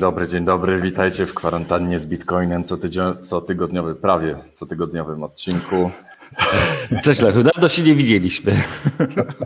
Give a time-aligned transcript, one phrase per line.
[0.00, 0.80] Dobry, dzień dobry.
[0.80, 2.78] Witajcie w kwarantannie z Bitcoinem co,
[3.22, 5.90] co tygodniowy, prawie co tygodniowym odcinku.
[7.04, 8.52] Cześć Lechu, dawno się nie widzieliśmy.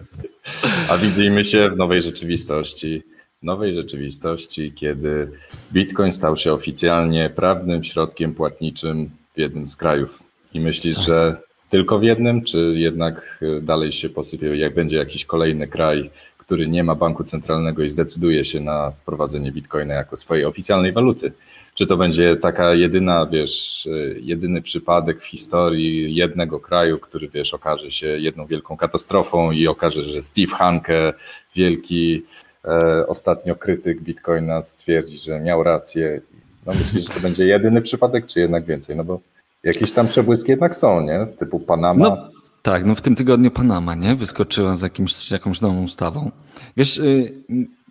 [0.90, 3.02] A widzimy się w nowej rzeczywistości.
[3.42, 5.30] Nowej rzeczywistości, kiedy
[5.72, 10.22] Bitcoin stał się oficjalnie prawnym środkiem płatniczym w jednym z krajów.
[10.52, 11.36] I myślisz, że
[11.70, 16.10] tylko w jednym, czy jednak dalej się posypie, jak będzie jakiś kolejny kraj,
[16.46, 21.32] który nie ma banku centralnego i zdecyduje się na wprowadzenie bitcoina jako swojej oficjalnej waluty.
[21.74, 23.88] Czy to będzie taka jedyna, wiesz,
[24.20, 30.02] jedyny przypadek w historii jednego kraju, który, wiesz, okaże się jedną wielką katastrofą i okaże,
[30.02, 31.12] że Steve Hanke,
[31.56, 32.22] wielki
[32.64, 36.20] e, ostatnio krytyk bitcoina, stwierdzi, że miał rację.
[36.66, 38.96] No myślisz, że to będzie jedyny przypadek, czy jednak więcej?
[38.96, 39.20] No bo
[39.62, 41.26] jakieś tam przebłyski jednak są, nie?
[41.38, 42.08] Typu Panama.
[42.08, 42.33] No
[42.64, 44.14] tak, no w tym tygodniu Panama, nie?
[44.14, 46.30] Wyskoczyła z, jakimś, jakąś nową ustawą.
[46.76, 47.44] Wiesz, yy,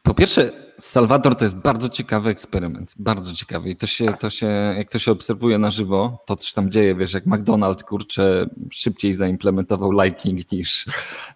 [0.03, 4.45] po pierwsze, Salwador to jest bardzo ciekawy eksperyment, bardzo ciekawy i to się, to się,
[4.77, 9.13] jak to się obserwuje na żywo, to coś tam dzieje, wiesz, jak McDonald, kurczę, szybciej
[9.13, 10.85] zaimplementował Lightning niż,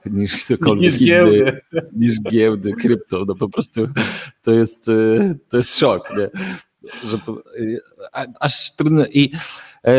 [0.05, 1.61] niż cokolwiek niż giełdy.
[1.93, 3.87] niż giełdy, krypto, no po prostu
[4.41, 6.29] to jest, y, to jest szok, nie?
[7.09, 7.17] Że,
[7.57, 7.79] y,
[8.39, 9.31] aż trudno i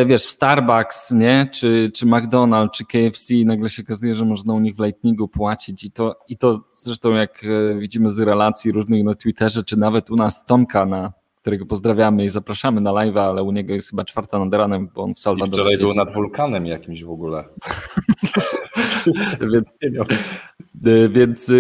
[0.06, 1.48] wiesz, w Starbucks, nie?
[1.53, 5.84] Czy, czy McDonald's, czy KFC, nagle się okazuje, że można u nich w Lightningu płacić
[5.84, 10.11] i to, i to zresztą jak e, widzimy z relacji różnych na Twitterze, czy nawet
[10.11, 14.05] u nas Tomka na którego pozdrawiamy i zapraszamy na live, ale u niego jest chyba
[14.05, 17.45] czwarta nad ranem, bo on w Salwadorze I wczoraj był nad wulkanem jakimś w ogóle.
[19.52, 19.74] więc,
[20.85, 21.52] e, więc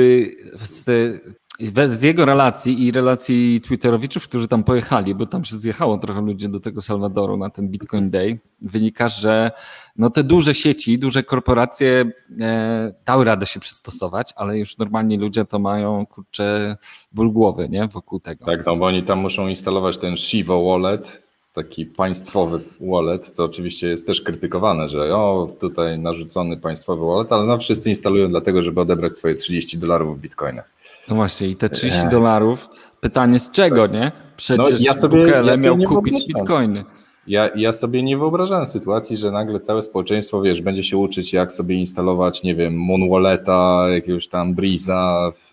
[1.86, 6.48] z jego relacji i relacji Twitterowiczów, którzy tam pojechali, bo tam się zjechało trochę ludzi
[6.48, 9.50] do tego Salwadoru na ten Bitcoin Day, wynika, że
[9.96, 15.44] no te duże sieci, duże korporacje e, dały radę się przystosować, ale już normalni ludzie
[15.44, 16.76] to mają kurczę
[17.12, 17.88] ból głowy nie?
[17.88, 18.44] wokół tego.
[18.44, 23.88] Tak, no bo oni tam muszą instalować ten Shiva Wallet, taki państwowy wallet, co oczywiście
[23.88, 28.80] jest też krytykowane, że o, tutaj narzucony państwowy wallet, ale no wszyscy instalują dlatego, żeby
[28.80, 30.77] odebrać swoje 30 dolarów w bitcoinach.
[31.08, 32.10] No właśnie, i te 30 e.
[32.10, 32.68] dolarów,
[33.00, 34.12] pytanie z czego, nie?
[34.36, 36.84] Przecież no, ja sobie, Bukele ja miał kupić bitcoiny.
[37.26, 41.52] Ja, ja sobie nie wyobrażałem sytuacji, że nagle całe społeczeństwo, wiesz, będzie się uczyć, jak
[41.52, 45.52] sobie instalować, nie wiem, Moon Walleta, jakiegoś tam Breeza, w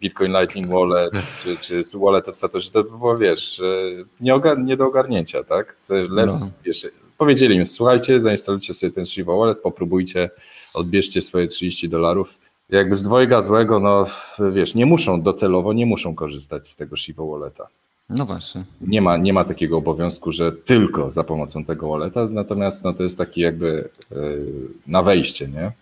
[0.00, 3.62] Bitcoin Lightning Wallet, czy, czy Wallet w Satoshi, to by było, wiesz,
[4.20, 5.76] nie, ogar nie do ogarnięcia, tak?
[6.26, 6.50] no.
[6.64, 6.86] wiesz,
[7.18, 10.30] powiedzieli mi, słuchajcie, zainstalujcie sobie ten Shiva Wallet, popróbujcie,
[10.74, 12.38] odbierzcie swoje 30 dolarów,
[12.70, 14.04] jakby z dwojga złego, no
[14.52, 17.68] wiesz, nie muszą docelowo, nie muszą korzystać z tego Shiva Walleta.
[18.10, 18.64] No właśnie.
[18.80, 23.02] Nie ma, nie ma takiego obowiązku, że tylko za pomocą tego walleta, natomiast no, to
[23.02, 24.46] jest taki jakby yy,
[24.86, 25.72] na wejście, nie?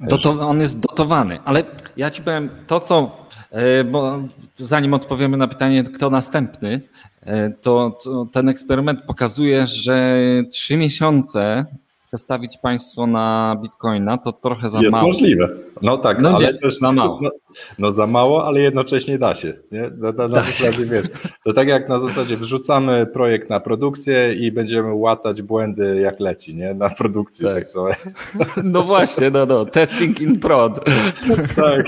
[0.00, 1.64] Doto, on jest dotowany, ale
[1.96, 4.22] ja ci powiem to, co, yy, bo
[4.58, 6.80] zanim odpowiemy na pytanie, kto następny,
[7.22, 10.18] yy, to, to ten eksperyment pokazuje, że
[10.52, 11.66] trzy miesiące
[12.06, 15.06] przestawić państwo na bitcoina, to trochę za jest mało.
[15.06, 15.48] Jest możliwe.
[15.82, 17.18] No tak, no ale nie, też za mało.
[17.22, 17.30] No,
[17.78, 19.54] no, za mało, ale jednocześnie da się.
[19.72, 19.90] Nie?
[19.96, 21.06] Na, na, na zasadzie, wiesz,
[21.44, 26.56] to tak jak na zasadzie wrzucamy projekt na produkcję i będziemy łatać błędy jak leci,
[26.56, 26.74] nie?
[26.74, 30.84] Na produkcji tak, tak No właśnie, no no, testing in prod.
[31.56, 31.86] tak.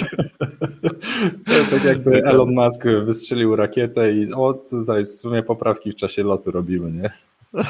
[1.71, 6.51] tak jakby Elon Musk wystrzelił rakietę i o, tutaj w sumie poprawki w czasie lotu
[6.51, 7.11] robimy, nie?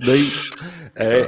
[0.00, 0.30] No i,
[0.96, 1.26] e,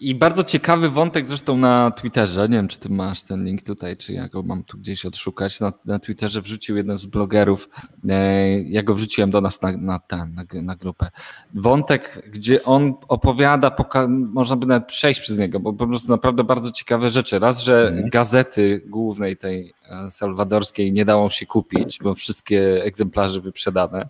[0.00, 2.48] i bardzo ciekawy wątek zresztą na Twitterze.
[2.48, 5.60] Nie wiem, czy ty masz ten link tutaj, czy ja go mam tu gdzieś odszukać.
[5.60, 7.68] Na, na Twitterze wrzucił jeden z blogerów.
[8.08, 11.08] E, ja go wrzuciłem do nas na, na, ten, na, na grupę.
[11.54, 16.44] Wątek, gdzie on opowiada, poka- można by nawet przejść przez niego, bo po prostu naprawdę
[16.44, 17.38] bardzo ciekawe rzeczy.
[17.38, 18.10] Raz, że mhm.
[18.10, 24.08] gazety głównej tej e, salwadorskiej nie dało się kupić, bo wszystkie egzemplarze wyprzedane.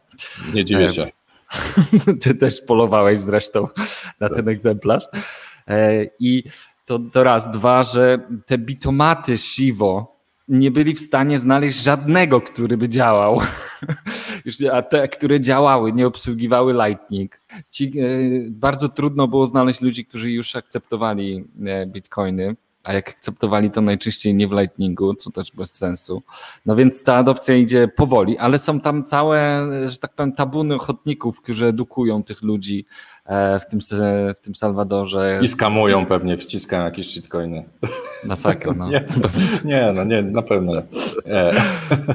[0.55, 1.11] Nie dziwię się.
[2.23, 3.69] Ty też polowałeś zresztą
[4.21, 5.05] na ten egzemplarz.
[5.69, 6.45] E, I
[6.85, 7.51] to, to raz.
[7.51, 10.17] Dwa, że te bitomaty Shivo
[10.49, 13.41] nie byli w stanie znaleźć żadnego, który by działał.
[14.73, 17.43] A te, które działały, nie obsługiwały Lightning.
[17.71, 18.03] Ci, e,
[18.51, 22.57] bardzo trudno było znaleźć ludzi, którzy już akceptowali e, bitcoiny.
[22.87, 26.23] A jak akceptowali to najczęściej nie w Lightningu, co też bez sensu.
[26.67, 31.41] No więc ta adopcja idzie powoli, ale są tam całe, że tak powiem, tabuny ochotników,
[31.41, 32.87] którzy edukują tych ludzi
[33.25, 33.81] e, w tym,
[34.37, 35.41] w tym Salwadorze.
[35.43, 37.65] I skamują pewnie, wciskają jakieś shitcoiny.
[38.25, 38.89] Masakra, no.
[38.91, 39.05] Nie,
[39.65, 40.83] nie, no nie, na pewno nie.
[41.33, 41.51] E,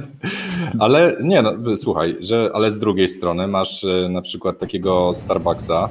[0.80, 5.90] ale nie, no słuchaj, że, ale z drugiej strony masz e, na przykład takiego Starbucksa,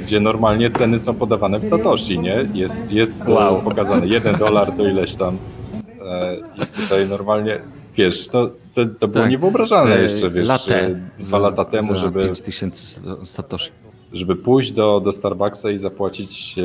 [0.00, 2.48] gdzie normalnie ceny są podawane w Satoshi, nie?
[2.54, 3.62] Jest, jest e, wow.
[3.62, 5.36] pokazane 1 dolar to ileś tam.
[6.04, 7.60] E, I tutaj normalnie,
[7.96, 9.30] wiesz, to, to, to było tak.
[9.30, 12.22] niewyobrażalne jeszcze, wiesz, Late dwa lata temu, żeby...
[12.22, 13.70] 5000 Satoshi.
[14.12, 16.56] Żeby pójść do, do Starbucksa i zapłacić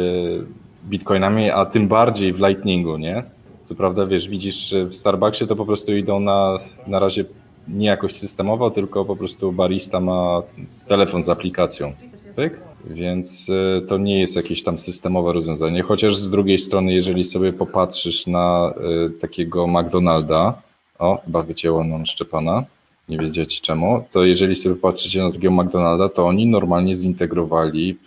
[0.85, 3.23] bitcoinami, a tym bardziej w Lightningu, nie?
[3.63, 7.25] Co prawda, wiesz, widzisz, w Starbucksie to po prostu idą na, na razie
[7.67, 10.41] nie jakoś systemowo, tylko po prostu barista ma
[10.87, 11.93] telefon z aplikacją.
[12.35, 12.53] Tak?
[12.89, 15.83] Więc e, to nie jest jakieś tam systemowe rozwiązanie.
[15.83, 20.61] Chociaż z drugiej strony, jeżeli sobie popatrzysz na e, takiego McDonalda,
[20.99, 22.65] o, chyba wycięło nam Szczepana,
[23.09, 27.97] nie wiedzieć czemu, to jeżeli sobie patrzycie na takiego McDonalda, to oni normalnie zintegrowali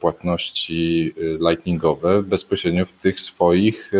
[0.00, 3.92] płatności e, lightningowe bezpośrednio w tych swoich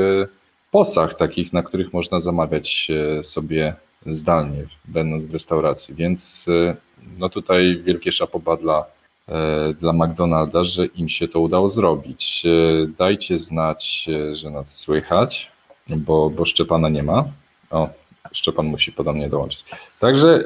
[0.70, 2.88] posach, takich, na których można zamawiać
[3.22, 3.74] sobie
[4.06, 5.94] zdalnie, będąc w restauracji.
[5.94, 6.46] Więc
[7.18, 8.86] no tutaj wielkie szapoba dla
[9.80, 12.46] dla McDonalda, że im się to udało zrobić.
[12.46, 15.52] E, dajcie znać, e, że nas słychać,
[15.88, 17.24] bo, bo Szczepana nie ma.
[17.70, 17.88] O,
[18.32, 19.64] Szczepan musi podobnie dołączyć.
[20.00, 20.44] Także,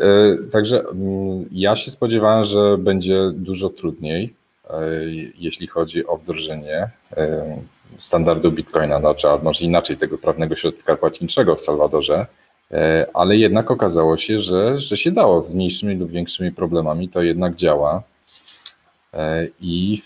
[0.53, 4.35] także mm, ja się spodziewałem, że będzie dużo trudniej,
[5.39, 6.91] jeśli chodzi o wdrożenie
[7.99, 12.27] standardu Bitcoina, znaczy, a może inaczej tego prawnego środka płatniczego w Salwadorze,
[13.15, 17.55] ale jednak okazało się, że, że się dało z mniejszymi lub większymi problemami, to jednak
[17.55, 18.03] działa.
[19.15, 20.03] E, I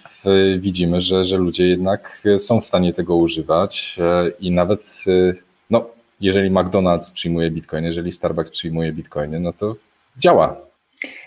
[0.58, 5.32] widzimy, że, że ludzie jednak są w stanie tego używać e, i nawet, e,
[5.70, 9.76] no, jeżeli McDonald's przyjmuje bitcoiny, jeżeli Starbucks przyjmuje bitcoiny, no to
[10.18, 10.56] działa.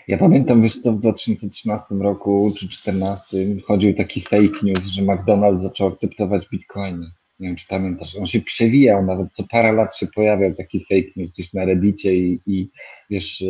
[0.08, 5.58] Ja pamiętam, wiesz co, w 2013 roku czy 2014 chodził taki fake news, że McDonald's
[5.58, 7.10] zaczął akceptować bitcoiny.
[7.40, 11.10] Nie wiem, czy pamiętasz, on się przewijał, nawet co parę lat się pojawiał taki fake
[11.16, 12.70] news gdzieś na Reddicie i, i
[13.10, 13.44] wiesz,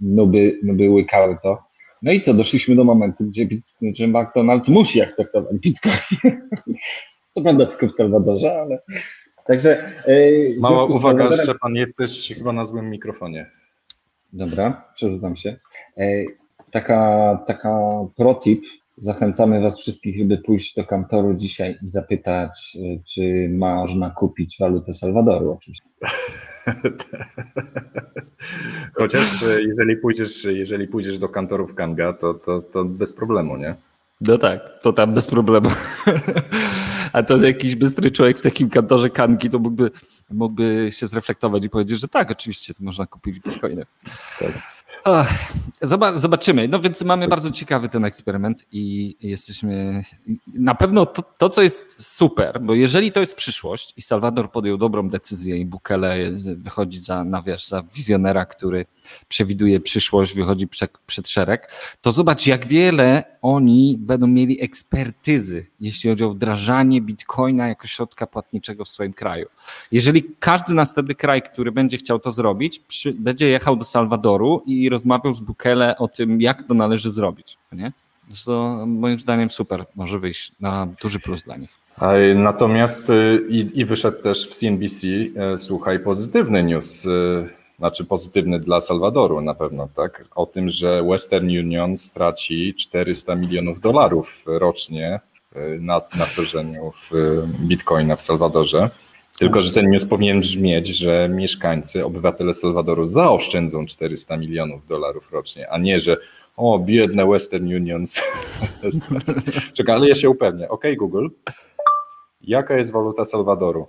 [0.00, 1.69] nuby, nuby łykały to.
[2.02, 3.46] No i co, doszliśmy do momentu, gdzie,
[3.82, 5.94] gdzie McDonald's musi akceptować Bitcoin.
[7.30, 8.78] Co prawda tylko w Salwadorze, ale...
[9.46, 9.92] Także...
[10.06, 11.44] Yy, Mała uwaga, Salwadorem...
[11.44, 13.50] Szczepan, jesteś chyba na złym mikrofonie.
[14.32, 15.56] Dobra, przerzucam się.
[15.96, 16.26] Yy,
[16.70, 17.78] taka, taka
[18.16, 18.62] protip,
[18.96, 22.78] zachęcamy Was wszystkich, żeby pójść do kantoru dzisiaj i zapytać,
[23.14, 25.88] czy można kupić walutę Salwadoru oczywiście.
[28.98, 33.74] Chociaż e, jeżeli pójdziesz, jeżeli pójdziesz do kantorów Kanga, to, to, to bez problemu, nie?
[34.20, 35.70] No tak, to tam bez problemu.
[37.12, 39.90] A to jakiś bystry człowiek w takim kantorze Kangi to mógłby,
[40.30, 43.86] mógłby się zreflektować i powiedzieć, że tak, oczywiście można kupić bitcoiny.
[44.38, 44.79] Tak.
[46.14, 46.68] Zobaczymy.
[46.68, 50.02] No więc mamy bardzo ciekawy ten eksperyment i jesteśmy.
[50.54, 54.76] Na pewno to, to, co jest super, bo jeżeli to jest przyszłość i Salwador podjął
[54.76, 58.86] dobrą decyzję i Bukele wychodzi za, na wiesz, za wizjonera, który
[59.28, 66.10] przewiduje przyszłość, wychodzi przed, przed szereg, to zobacz, jak wiele oni będą mieli ekspertyzy, jeśli
[66.10, 69.46] chodzi o wdrażanie bitcoina jako środka płatniczego w swoim kraju.
[69.92, 74.89] Jeżeli każdy następny kraj, który będzie chciał to zrobić, przy, będzie jechał do Salwadoru i
[74.90, 77.58] rozmawiał z Bukele o tym, jak to należy zrobić.
[77.72, 77.92] Nie?
[78.44, 81.80] To moim zdaniem super, może wyjść na duży plus dla nich.
[82.34, 87.48] Natomiast y, i, i wyszedł też w CNBC, y, słuchaj, pozytywny news y,
[87.78, 90.24] znaczy pozytywny dla Salwadoru na pewno, tak?
[90.34, 95.20] O tym, że Western Union straci 400 milionów dolarów rocznie
[95.80, 98.90] na, na wdrożeniu w bitcoina w Salwadorze.
[99.40, 105.70] Tylko, że ten news powinien brzmieć, że mieszkańcy, obywatele Salwadoru zaoszczędzą 400 milionów dolarów rocznie,
[105.70, 106.16] a nie, że
[106.56, 108.04] o, biedne Western Union.
[109.76, 110.68] Czekaj, ale ja się upewnię.
[110.68, 111.28] OK, Google.
[112.42, 113.86] Jaka jest waluta Salwadoru?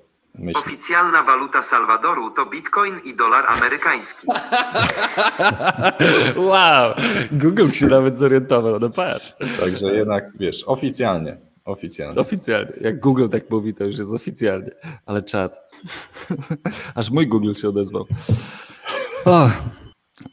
[0.56, 4.28] Oficjalna waluta Salwadoru to bitcoin i dolar amerykański.
[6.52, 6.94] wow,
[7.32, 9.34] Google się nawet zorientował, no patrz.
[9.60, 11.51] Także jednak, wiesz, oficjalnie.
[11.66, 12.22] Oficjalnie.
[12.22, 12.72] Oficjalnie.
[12.82, 14.72] Jak Google tak mówi, to już jest oficjalnie.
[15.06, 15.62] Ale czat.
[16.96, 18.06] Aż mój Google się odezwał.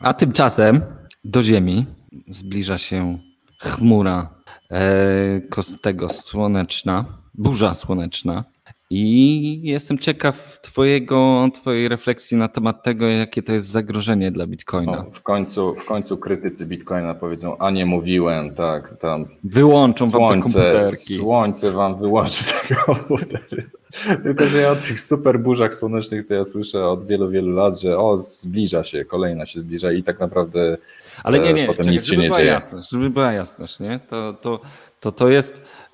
[0.00, 0.80] A tymczasem
[1.24, 1.86] do Ziemi
[2.28, 3.18] zbliża się
[3.60, 4.34] chmura
[4.72, 5.40] e,
[5.82, 7.04] tego słoneczna,
[7.34, 8.44] burza słoneczna
[8.90, 14.92] I jestem ciekaw twojego, twojej refleksji na temat tego, jakie to jest zagrożenie dla Bitcoina.
[14.92, 20.12] No, w, końcu, w końcu krytycy Bitcoina powiedzą, a nie mówiłem, tak, tam Wyłączą wam
[20.12, 21.16] te słońce, komputerki.
[21.18, 23.70] słońce wam wyłączy te komputery.
[24.22, 27.80] Tylko, że ja o tych super burzach słonecznych to ja słyszę od wielu, wielu lat,
[27.80, 30.76] że o, zbliża się, kolejna się zbliża i tak naprawdę
[31.22, 32.46] Ale nie, nie, potem czekaj, nic się żeby nie dzieje.
[32.46, 34.00] Jasność, żeby była jasność, nie?
[34.10, 34.60] To, to,
[35.00, 35.87] to, to jest, e,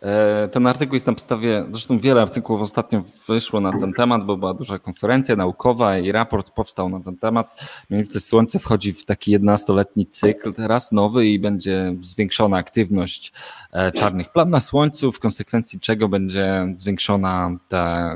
[0.52, 4.54] ten artykuł jest na podstawie, zresztą wiele artykułów ostatnio wyszło na ten temat, bo była
[4.54, 7.60] duża konferencja naukowa i raport powstał na ten temat.
[7.90, 13.32] Więcej Słońce wchodzi w taki 11-letni cykl teraz nowy i będzie zwiększona aktywność
[13.72, 18.14] e, czarnych plam na Słońcu, w konsekwencji czego będzie zwiększona te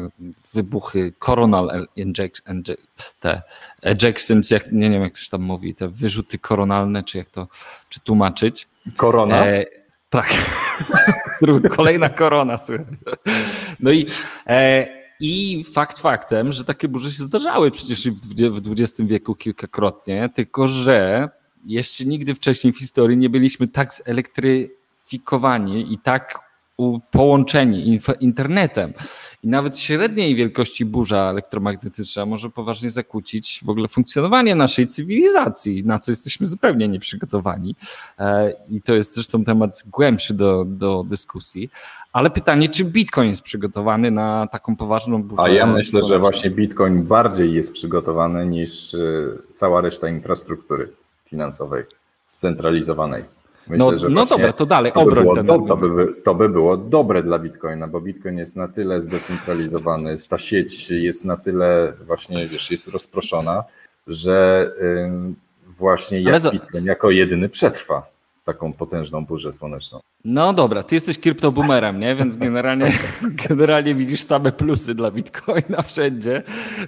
[0.52, 2.82] wybuchy coronal inject, inject,
[3.20, 3.42] te
[3.82, 7.48] ejections, jak, nie wiem jak ktoś tam mówi, te wyrzuty koronalne, czy jak to
[7.88, 8.68] przetłumaczyć.
[8.96, 9.46] Korona?
[9.46, 9.77] E,
[10.10, 10.28] tak.
[11.76, 12.86] Kolejna korona, słuchaj.
[13.80, 14.06] No i,
[14.46, 14.86] e,
[15.20, 18.08] i fakt faktem, że takie burze się zdarzały przecież
[18.50, 21.28] w XX wieku kilkakrotnie, tylko że
[21.66, 26.47] jeszcze nigdy wcześniej w historii nie byliśmy tak zelektryfikowani i tak
[27.10, 28.92] połączeni internetem.
[29.42, 35.98] I nawet średniej wielkości burza elektromagnetyczna może poważnie zakłócić w ogóle funkcjonowanie naszej cywilizacji, na
[35.98, 37.76] co jesteśmy zupełnie nieprzygotowani.
[38.18, 41.70] E, I to jest zresztą temat głębszy do, do dyskusji.
[42.12, 45.42] Ale pytanie, czy Bitcoin jest przygotowany na taką poważną burzę?
[45.42, 50.92] A ja myślę, że właśnie Bitcoin bardziej jest przygotowany niż y, cała reszta infrastruktury
[51.26, 51.84] finansowej,
[52.24, 53.37] scentralizowanej.
[53.70, 56.34] Myślę, No, no dobra, to dalej, to by, obroń było, ten do, to, by, to
[56.34, 61.36] by było dobre dla Bitcoina, bo Bitcoin jest na tyle zdecentralizowany, ta sieć jest na
[61.36, 63.64] tyle właśnie, wiesz, jest rozproszona,
[64.06, 64.70] że
[65.78, 68.06] właśnie jak za- Bitcoin jako jedyny przetrwa
[68.48, 70.00] taką potężną burzę słoneczną.
[70.24, 72.14] No dobra, ty jesteś kryptoboomerem, nie?
[72.14, 72.92] Więc generalnie,
[73.48, 76.42] generalnie widzisz same plusy dla Bitcoina wszędzie.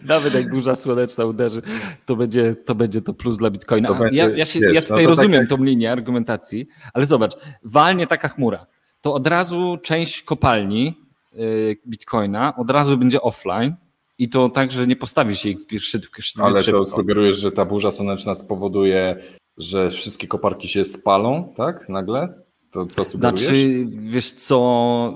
[0.05, 1.63] Nawet jak burza słoneczna uderzy,
[2.07, 3.89] to będzie to, będzie to plus dla Bitcoina.
[3.89, 7.07] To będzie, ja, ja, się, ja no tutaj tak rozumiem jak- tą linię argumentacji, ale
[7.07, 7.33] zobacz,
[7.65, 8.67] walnie taka chmura,
[9.01, 10.95] to od razu część kopalni
[11.35, 13.75] y, Bitcoina od razu będzie offline
[14.19, 16.23] i to tak, że nie postawi się ich szybko.
[16.39, 19.17] Ale to sugerujesz, że ta burza słoneczna spowoduje,
[19.61, 21.89] że wszystkie koparki się spalą, tak?
[21.89, 22.35] Nagle?
[22.71, 23.43] To, to sugerujesz?
[23.43, 25.15] Znaczy, wiesz co,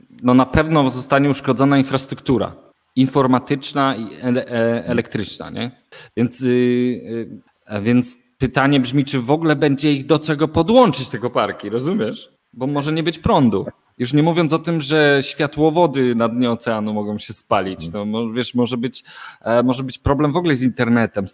[0.00, 2.56] y, no na pewno zostanie uszkodzona infrastruktura
[2.96, 5.70] informatyczna i ele, e, elektryczna, nie?
[6.16, 11.08] Więc, y, y, a więc pytanie brzmi, czy w ogóle będzie ich do czego podłączyć
[11.08, 12.32] te koparki, rozumiesz?
[12.52, 13.66] Bo może nie być prądu.
[13.98, 17.90] Już nie mówiąc o tym, że światłowody na dnie oceanu mogą się spalić.
[18.06, 19.04] Mo- wiesz, może być,
[19.42, 21.24] e, może być problem w ogóle z internetem.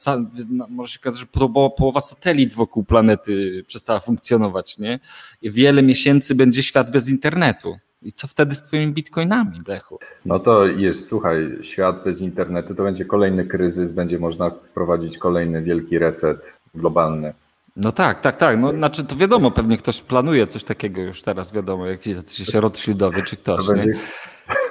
[0.48, 5.00] No, może się okazać, że po- połowa satelit wokół planety przestała funkcjonować, nie?
[5.42, 7.76] I wiele miesięcy będzie świat bez internetu.
[8.02, 9.98] I co wtedy z twoimi bitcoinami, Blechu?
[10.24, 15.62] No to jest, słuchaj, świat bez internetu to będzie kolejny kryzys, będzie można wprowadzić kolejny
[15.62, 17.32] wielki reset globalny.
[17.78, 18.58] No tak, tak, tak.
[18.58, 22.16] No, znaczy to wiadomo, pewnie ktoś planuje coś takiego już teraz, wiadomo, jakiś
[22.54, 23.66] rod śludowy czy ktoś.
[23.66, 23.92] To będzie,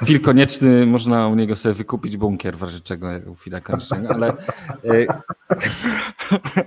[0.05, 3.61] Fil konieczny, można u niego sobie wykupić bunkier, w razie czego u Fila e,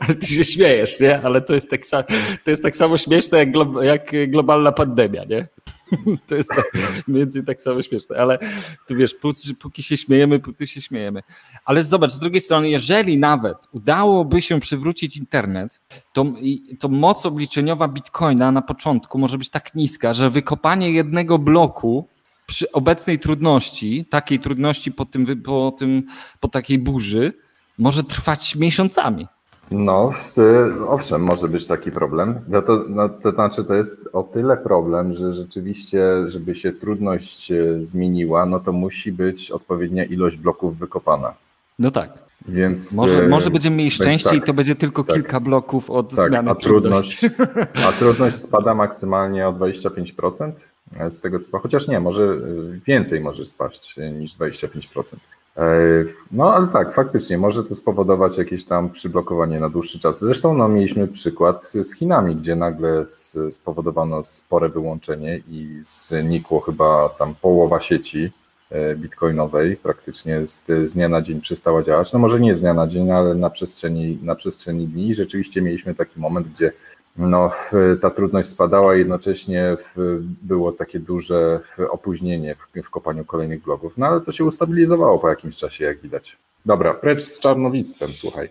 [0.00, 1.23] ale ty się śmiejesz, nie?
[1.23, 2.05] Ale to jest tak, sa-
[2.45, 5.49] to jest tak samo śmieszne jak, glo, jak globalna pandemia, nie?
[6.26, 6.73] To jest tak,
[7.09, 8.38] mniej więcej tak samo śmieszne, ale
[8.88, 11.23] tu wiesz, póki, póki się śmiejemy, póki się śmiejemy.
[11.64, 15.81] Ale zobacz, z drugiej strony, jeżeli nawet udałoby się przywrócić internet,
[16.12, 16.25] to,
[16.79, 22.09] to moc obliczeniowa bitcoina na początku może być tak niska, że wykopanie jednego bloku
[22.50, 26.02] przy obecnej trudności, takiej trudności po, tym, po, tym,
[26.40, 27.33] po takiej burzy,
[27.78, 29.26] może trwać miesiącami.
[29.71, 30.11] no,
[30.88, 32.40] owszem, może być taki problem.
[32.49, 37.50] No to, no, to znaczy, to jest o tyle problem, że rzeczywiście, żeby się trudność
[37.52, 41.35] y, zmieniła, no to musi być odpowiednia ilość bloków wykopana.
[41.78, 42.30] No tak.
[42.49, 45.16] Więc Może, y, może będziemy mieli szczęście tak, i to będzie tylko tak.
[45.16, 47.30] kilka bloków od Tak, zmiany a trudności.
[47.30, 50.52] trudność, a trudność spada maksymalnie o 25%
[51.11, 55.16] z tego co, chociaż nie, może y, więcej może spaść y, niż 25%.
[55.56, 60.20] E, No ale tak, faktycznie może to spowodować jakieś tam przyblokowanie na dłuższy czas.
[60.20, 63.06] Zresztą no, mieliśmy przykład z Chinami, gdzie nagle
[63.50, 68.32] spowodowano spore wyłączenie i znikło chyba tam połowa sieci
[68.70, 72.12] e, bitcoinowej, praktycznie z, z dnia na dzień przestała działać.
[72.12, 75.09] No może nie z dnia na dzień, ale na przestrzeni, na przestrzeni dni.
[75.09, 76.73] I rzeczywiście mieliśmy taki moment, gdzie
[77.17, 77.50] no,
[78.00, 79.76] ta trudność spadała jednocześnie
[80.43, 83.99] było takie duże opóźnienie w, w kopaniu kolejnych bloków.
[83.99, 86.37] No ale to się ustabilizowało po jakimś czasie, jak widać.
[86.67, 88.49] Dobra, precz z czarnowictwem, słuchaj.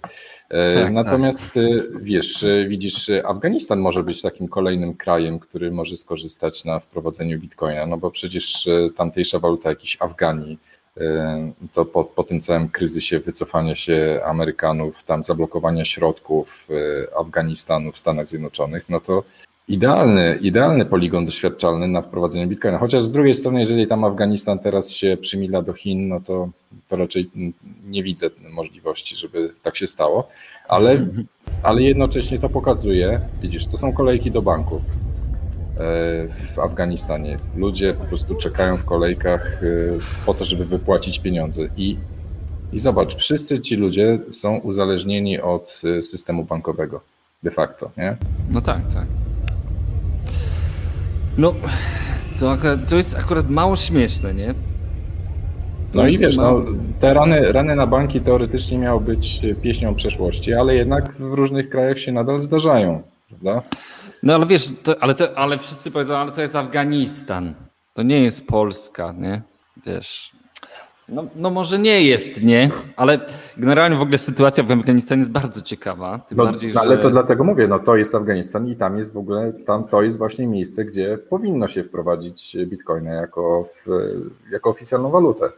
[0.50, 1.62] E, Tak, Natomiast e,
[2.02, 7.86] wiesz, e, widzisz, Afganistan może być takim kolejnym krajem, który może skorzystać na wprowadzeniu bitcoina,
[7.86, 10.58] no bo przecież tamtejsza waluta, jakiś Afgani,
[11.74, 16.68] to po, po tym całym kryzysie wycofania się Amerykanów, tam zablokowania środków
[17.20, 19.24] Afganistanu w Stanach Zjednoczonych, no to
[19.68, 22.78] idealny, idealny poligon doświadczalny na wprowadzenie bitcoina.
[22.78, 26.50] Chociaż z drugiej strony, jeżeli tam Afganistan teraz się przymila do Chin, no to,
[26.88, 27.30] to raczej
[27.86, 30.28] nie widzę możliwości, żeby tak się stało,
[30.68, 31.08] ale,
[31.64, 34.82] ale jednocześnie to pokazuje, widzisz, to są kolejki do banku
[36.56, 37.38] w Afganistanie.
[37.56, 41.98] Ludzie po prostu czekają w kolejkach e, po to, żeby wypłacić pieniądze i
[42.74, 47.02] i zobacz, wszyscy ci ludzie są uzależnieni od e, systemu bankowego
[47.44, 48.18] de facto, nie?
[48.52, 49.06] No tak, tak.
[51.38, 51.54] No,
[52.40, 52.58] to,
[52.90, 54.54] to jest akurat mało śmieszne, nie?
[55.92, 56.60] To no i wiesz, mało...
[56.60, 61.70] no, te rany, rany na banki teoretycznie miały być pieśnią przeszłości, ale jednak w różnych
[61.70, 63.62] krajach się nadal zdarzają, prawda?
[64.24, 67.54] No ale wiesz, to, ale, to, ale wszyscy powiedzą, ale to jest Afganistan,
[67.94, 69.42] to nie jest Polska, nie?
[69.86, 70.32] Wiesz,
[71.10, 72.72] no, no może nie jest, nie?
[72.96, 73.20] Ale
[73.58, 76.22] generalnie w ogóle sytuacja w Afganistanie jest bardzo ciekawa.
[76.32, 77.04] No, bardziej, ale że...
[77.04, 80.18] to dlatego mówię, no to jest Afganistan i tam jest w ogóle, tam to jest
[80.18, 83.70] właśnie miejsce, gdzie powinno się wprowadzić bitcoina jako,
[84.52, 85.50] jako oficjalną walutę.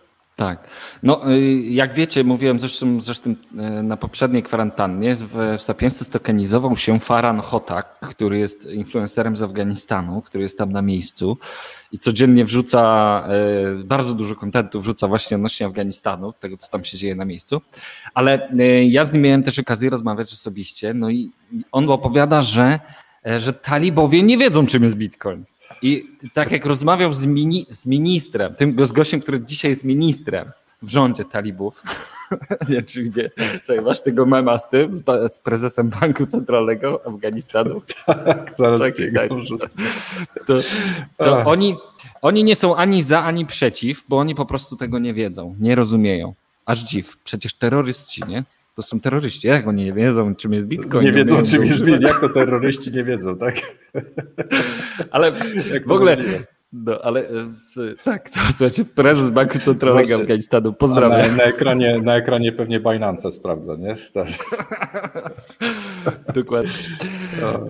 [0.42, 0.68] Tak.
[1.04, 6.78] No, y, jak wiecie, mówiłem zresztą, zresztą y, na poprzedniej kwarantannie, w, w Sapiensy stokanizował
[6.78, 11.38] się Faran Hotak, który jest influencerem z Afganistanu, który jest tam na miejscu
[11.92, 13.24] i codziennie wrzuca
[13.82, 17.62] y, bardzo dużo kontentu, wrzuca właśnie odnośnie Afganistanu, tego co tam się dzieje na miejscu.
[18.14, 18.50] Ale
[18.90, 21.32] ja z nim miałem też okazję rozmawiać osobiście, no i
[21.72, 22.80] on opowiada, że,
[23.38, 25.51] że talibowie nie wiedzą, czym jest Bitcoin.
[25.82, 30.52] I tak jak rozmawiał z, mini, z ministrem, tym z gościem, który dzisiaj jest ministrem
[30.82, 31.84] w rządzie talibów,
[32.70, 33.32] nie wiem czy gdzie,
[33.68, 34.98] czekaj, masz tego mema z tym,
[35.28, 37.82] z, prezesem Banku Centralnego Afganistanu.
[38.06, 39.30] Tak, zaraz czekaj,
[40.48, 40.60] to,
[41.18, 41.78] to oni,
[42.22, 45.76] oni nie są ani za, ani przeciw, bo oni po prostu tego nie wiedzą, nie
[45.76, 46.34] rozumieją.
[46.66, 48.44] Aż dziw, przecież terroryści, nie?
[48.76, 49.48] To są terroryści.
[49.48, 51.06] Jak oni nie wiedzą, czym jest Bitcoin?
[51.06, 52.02] Nie wiedzą, czym jest Bitcoin.
[52.02, 53.56] Jak to terroryści nie wiedzą, tak?
[55.12, 55.32] Ale
[55.86, 56.18] w ogóle.
[56.74, 57.28] No, ale
[58.04, 60.22] tak, to słuchajcie, prezes Banku Centralnego Właśnie.
[60.22, 61.22] Afganistanu, pozdrawiam.
[61.22, 63.96] Na, na, ekranie, na ekranie pewnie Binance sprawdza, nie?
[64.14, 64.28] Tak.
[66.36, 66.72] Dokładnie.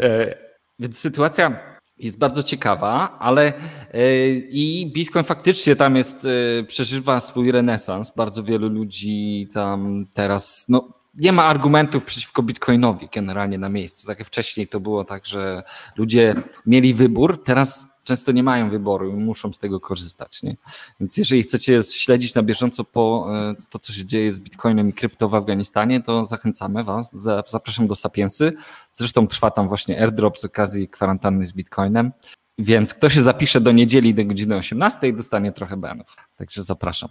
[0.01, 0.35] E,
[0.79, 1.70] więc sytuacja
[2.01, 3.53] jest bardzo ciekawa, ale
[3.93, 6.27] e, i Bitcoin faktycznie tam jest,
[6.59, 8.15] e, przeżywa swój renesans.
[8.15, 14.07] Bardzo wielu ludzi tam teraz, no nie ma argumentów przeciwko Bitcoinowi generalnie na miejscu.
[14.07, 15.63] Tak jak wcześniej to było tak, że
[15.97, 16.35] ludzie
[16.65, 20.43] mieli wybór, teraz często nie mają wyboru i muszą z tego korzystać.
[20.43, 20.55] Nie?
[20.99, 24.93] Więc jeżeli chcecie śledzić na bieżąco po e, to, co się dzieje z Bitcoinem i
[24.93, 27.11] krypto w Afganistanie, to zachęcamy Was.
[27.47, 28.53] Zapraszam do Sapiensy.
[28.93, 32.11] Zresztą trwa tam właśnie airdrop z okazji kwarantanny z Bitcoinem.
[32.57, 36.15] Więc kto się zapisze do niedzieli do godziny 18 dostanie trochę benów.
[36.35, 37.09] Także zapraszam.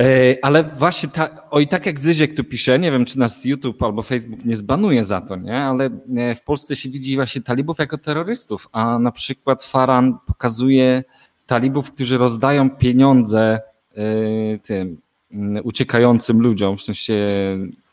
[0.00, 3.44] E, ale właśnie, ta, o i tak jak Zyziek tu pisze, nie wiem czy nas
[3.44, 5.58] YouTube albo Facebook nie zbanuje za to, nie?
[5.58, 11.04] ale e, w Polsce się widzi właśnie talibów jako terrorystów, a na przykład Faran pokazuje
[11.46, 13.60] talibów, którzy rozdają pieniądze
[13.96, 15.00] e, tym
[15.64, 17.14] uciekającym ludziom, w sensie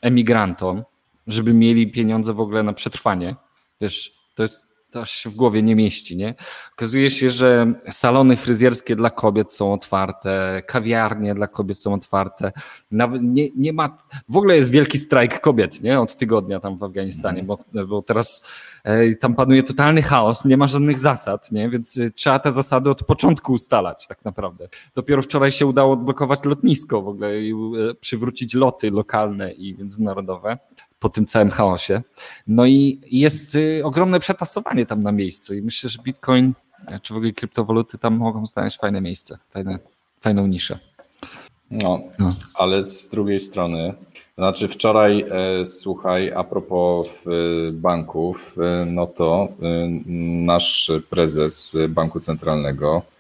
[0.02, 0.84] emigrantom,
[1.28, 3.36] żeby mieli pieniądze w ogóle na przetrwanie.
[3.82, 6.36] Wiesz, to jest to się w głowie nie mieści, nie?
[6.74, 12.52] Okazuje się, że salony fryzjerskie dla kobiet są otwarte, kawiarnie dla kobiet są otwarte.
[12.92, 13.98] Nawet nie, nie ma,
[14.30, 16.00] w ogóle jest wielki strajk kobiet, nie?
[16.00, 18.46] Od tygodnia tam w Afganistanie, bo, bo teraz
[18.84, 21.70] e, tam panuje totalny chaos, nie ma żadnych zasad, nie?
[21.70, 24.68] Więc e, trzeba te zasady od początku ustalać tak naprawdę.
[24.96, 30.58] Dopiero wczoraj się udało odblokować lotnisko w ogóle i e, przywrócić loty lokalne i międzynarodowe
[31.00, 32.02] po tym całym chaosie.
[32.48, 36.54] No i jest y, ogromne przetasowanie tam na miejscu i myślę, że Bitcoin
[37.02, 39.80] czy w ogóle kryptowaluty tam mogą znaleźć fajne miejsce, fajne,
[40.22, 40.80] fajną niszę.
[41.72, 43.94] No, no, ale z drugiej strony,
[44.38, 47.12] znaczy wczoraj, e, słuchaj, a propos e,
[47.72, 49.88] banków, e, no to e,
[50.46, 53.17] nasz prezes Banku Centralnego E,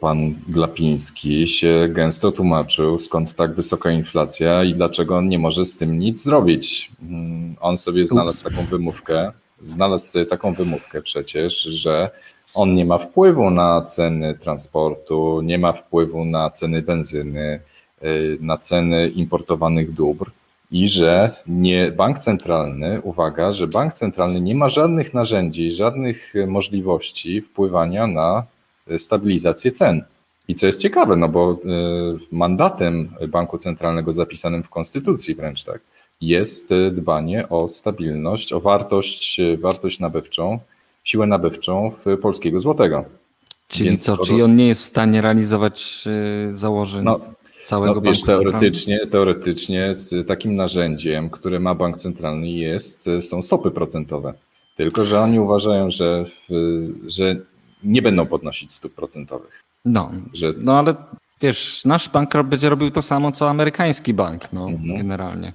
[0.00, 5.76] pan Glapiński się gęsto tłumaczył, skąd tak wysoka inflacja i dlaczego on nie może z
[5.76, 6.90] tym nic zrobić.
[7.02, 12.10] Mm, on sobie znalazł taką wymówkę, znalazł sobie taką wymówkę przecież, że
[12.54, 17.60] on nie ma wpływu na ceny transportu, nie ma wpływu na ceny benzyny,
[18.02, 18.08] e,
[18.40, 20.30] na ceny importowanych dóbr
[20.70, 27.40] i że nie bank centralny, uwaga, że bank centralny nie ma żadnych narzędzi, żadnych możliwości
[27.40, 28.46] wpływania na
[28.98, 30.04] stabilizację cen.
[30.50, 31.56] I co jest ciekawe, no bo y,
[32.32, 35.80] mandatem Banku Centralnego zapisanym w Konstytucji wręcz tak,
[36.20, 40.58] jest y, dbanie o stabilność, o wartość, y, wartość nabywczą,
[41.04, 43.04] siłę nabywczą w polskiego złotego.
[43.68, 46.04] Czyli Więc co, czyli on nie jest w stanie realizować
[46.52, 47.04] założeń?
[47.04, 47.20] No,
[47.64, 53.42] całego No, banku wiesz, teoretycznie, teoretycznie z takim narzędziem, które ma bank centralny jest, są
[53.42, 54.34] stopy procentowe.
[54.76, 56.24] Tylko, że oni uważają, że,
[57.06, 57.36] że
[57.84, 59.60] nie będą podnosić stóp procentowych.
[59.84, 60.94] No, Że no ale
[61.40, 64.96] wiesz, nasz bank będzie robił to samo, co amerykański bank, no Mhm.
[64.96, 65.52] generalnie.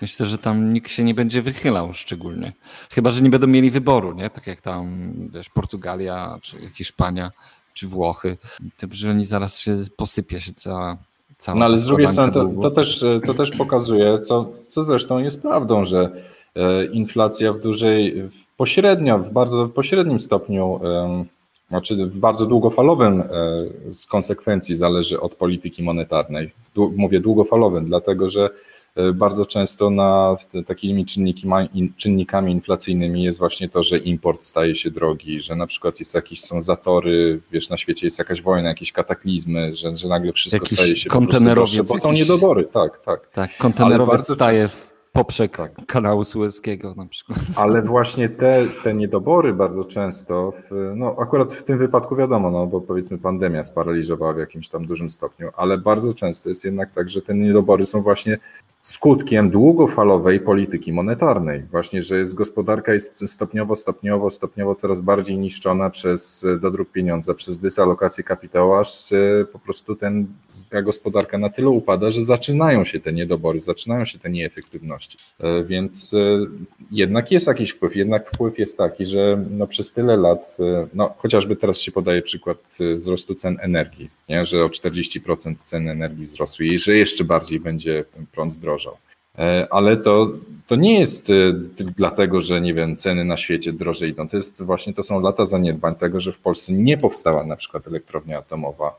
[0.00, 2.52] Myślę, że tam nikt się nie będzie wychylał szczególnie.
[2.90, 4.30] Chyba, że nie będą mieli wyboru, nie?
[4.30, 7.30] Tak jak tam, wiesz, Portugalia, czy Hiszpania,
[7.74, 8.36] czy Włochy.
[8.76, 10.96] To, że oni zaraz się posypie się cała,
[11.36, 15.18] cała No ale z drugiej strony to, to, też, to też pokazuje, co, co zresztą
[15.18, 16.10] jest prawdą, że
[16.54, 20.80] e, inflacja w dużej, w pośrednio, w bardzo pośrednim stopniu,
[21.68, 23.26] znaczy w bardzo długofalowym e,
[23.92, 26.50] z konsekwencji zależy od polityki monetarnej.
[26.96, 28.50] Mówię długofalowym, dlatego że
[28.96, 34.90] e, bardzo często na takimi czynnikami, czynnikami inflacyjnymi jest właśnie to, że import staje się
[34.90, 38.92] drogi, że na przykład jest jakieś są zatory, wiesz, na świecie jest jakaś wojna, jakieś
[38.92, 42.20] kataklizmy, że, że nagle wszystko Jakiś staje się po prostu kontenerowiec droższe, bo są jakiś-
[42.20, 43.30] niedobory, tak, tak.
[43.32, 45.86] Tak, kontenerowiec staje w poprzek Tak.
[45.86, 47.38] kanału Suezkiego na przykład.
[47.62, 52.66] Ale właśnie te, te niedobory bardzo często, w, no akurat w tym wypadku wiadomo, no
[52.66, 57.08] bo powiedzmy pandemia sparaliżowała w jakimś tam dużym stopniu, ale bardzo często jest jednak tak,
[57.08, 58.38] że te niedobory są właśnie
[58.80, 61.62] skutkiem długofalowej polityki monetarnej.
[61.70, 67.58] Właśnie, że jest gospodarka jest stopniowo, stopniowo, stopniowo coraz bardziej niszczona przez dodruk pieniądza, przez
[67.58, 70.26] dysalokację kapitału, aż e, po prostu ten
[70.70, 75.18] ta gospodarka na tyle upada, że zaczynają się te niedobory, zaczynają się te nieefektywności.
[75.40, 76.46] E, Więc e,
[76.90, 81.14] jednak jest jakiś wpływ, jednak wpływ jest taki, że no przez tyle lat, e, no
[81.18, 84.42] chociażby teraz się podaje przykład wzrostu cen energii, nie?
[84.42, 88.96] że o 40% ceny energii wzrosły i że jeszcze bardziej będzie prąd drożał.
[89.70, 90.30] Ale to,
[90.66, 91.28] to nie jest
[91.96, 94.28] dlatego, że nie wiem, ceny na świecie drożej idą.
[94.28, 97.86] To jest właśnie to są lata zaniedbań tego, że w Polsce nie powstała na przykład
[97.86, 98.98] elektrownia atomowa,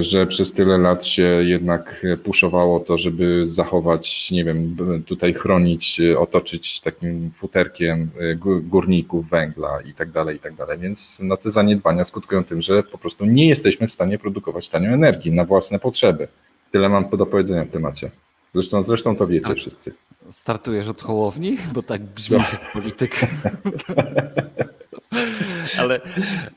[0.00, 6.18] że przez tyle lat się jednak puszowało to, żeby zachować, nie wiem, tutaj chronić, e,
[6.18, 10.78] otoczyć takim futerkiem e, gó- górników węgla i tak dalej, i tak dalej.
[10.78, 14.90] Więc no, te zaniedbania skutkują tym, że po prostu nie jesteśmy w stanie produkować tanio
[14.90, 16.28] energii na własne potrzeby.
[16.72, 18.10] Tyle mam do powiedzenia w temacie.
[18.54, 19.94] Zresztą, zresztą to wiecie wszyscy.
[20.30, 21.58] Startujesz od Hołowni?
[21.72, 23.20] Bo tak brzmi jak polityk.
[25.80, 26.00] Ale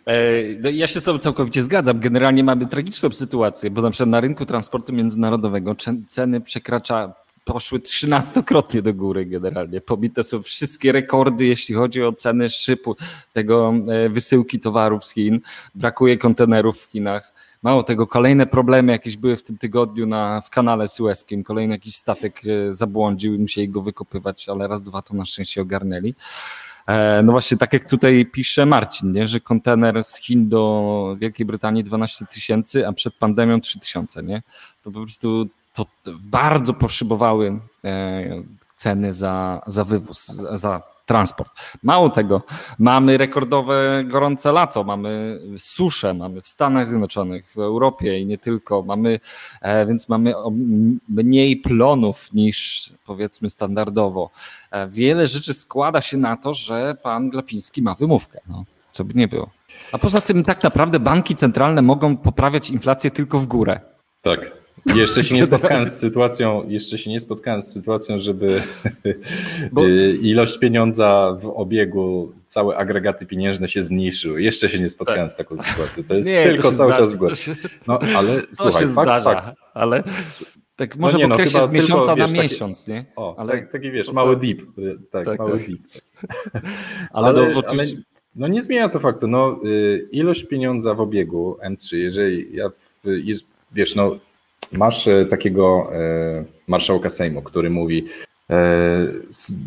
[0.05, 0.13] e,
[0.59, 1.99] no ja się z tobą całkowicie zgadzam.
[1.99, 5.75] Generalnie mamy tragiczną sytuację, bo na przykład na rynku transportu międzynarodowego
[6.07, 7.13] ceny przekracza
[7.45, 9.81] poszły trzynastokrotnie do góry generalnie.
[9.81, 12.95] Pobite są wszystkie rekordy, jeśli chodzi o ceny szypu,
[13.33, 15.39] tego e, wysyłki towarów z Chin.
[15.75, 17.33] Brakuje kontenerów w Chinach.
[17.63, 21.43] Mało tego, kolejne problemy jakieś były w tym tygodniu na, w kanale Suezkim.
[21.43, 25.61] Kolejny jakiś statek e, zabłądził i musieli go wykopywać, ale raz, dwa to na szczęście
[25.61, 26.15] ogarnęli.
[26.89, 29.27] E, No właśnie, tak jak tutaj pisze Marcin, nie?
[29.27, 34.23] że kontener z Chin do Wielkiej Brytanii 12 tysięcy, a przed pandemią 3 tysiące.
[34.23, 34.41] Nie?
[34.83, 35.85] To po prostu to
[36.21, 38.43] bardzo poszybowały e,
[38.75, 41.51] ceny za, za wywóz, za, transport.
[41.83, 42.41] Mało tego,
[42.79, 48.81] mamy rekordowe gorące lato, mamy suszę, mamy w Stanach Zjednoczonych, w Europie i nie tylko.
[48.81, 49.19] Mamy,
[49.61, 50.33] e, więc mamy
[51.09, 54.29] mniej plonów niż powiedzmy standardowo.
[54.71, 58.39] E, Wiele rzeczy składa się na to, że pan Glapiński ma wymówkę.
[58.47, 59.49] No, co by nie było.
[59.91, 63.79] A poza tym tak naprawdę banki centralne mogą poprawiać inflację tylko w górę.
[64.21, 64.51] Tak.
[64.95, 68.61] Jeszcze się nie spotkałem z sytuacją, jeszcze się nie spotkałem z sytuacją, żeby
[69.71, 74.41] Bo- y, ilość pieniądza w obiegu, całe agregaty pieniężne się zmniejszyły.
[74.41, 76.03] Jeszcze się nie spotkałem z taką sytuacją.
[76.03, 76.37] To jest Tak.
[76.37, 77.29] Nie, to tylko się cały zdarza, czas w górę.
[77.29, 77.55] To się,
[77.87, 79.57] No ale to słuchaj, się fakt, zdarza, fakt.
[79.73, 80.03] ale
[80.75, 83.05] tak może nie, w no, okresie chyba z miesiąca tylko, na wiesz, miesiąc, nie?
[83.15, 84.41] O, ale, tak, taki wiesz, to mały tak.
[84.41, 84.61] dip.
[84.77, 85.67] y, Tak, Tak, mały tak.
[85.67, 85.81] dip.
[87.13, 87.83] ale, Ale, no, ale
[88.35, 89.27] no nie zmienia to faktu.
[89.27, 93.07] No, y, ilość pieniądza w obiegu M3, jeżeli ja w,
[93.71, 94.17] wiesz, no
[94.71, 98.05] masz e, takiego e, marszałka Sejmu, który mówi
[98.49, 99.07] e,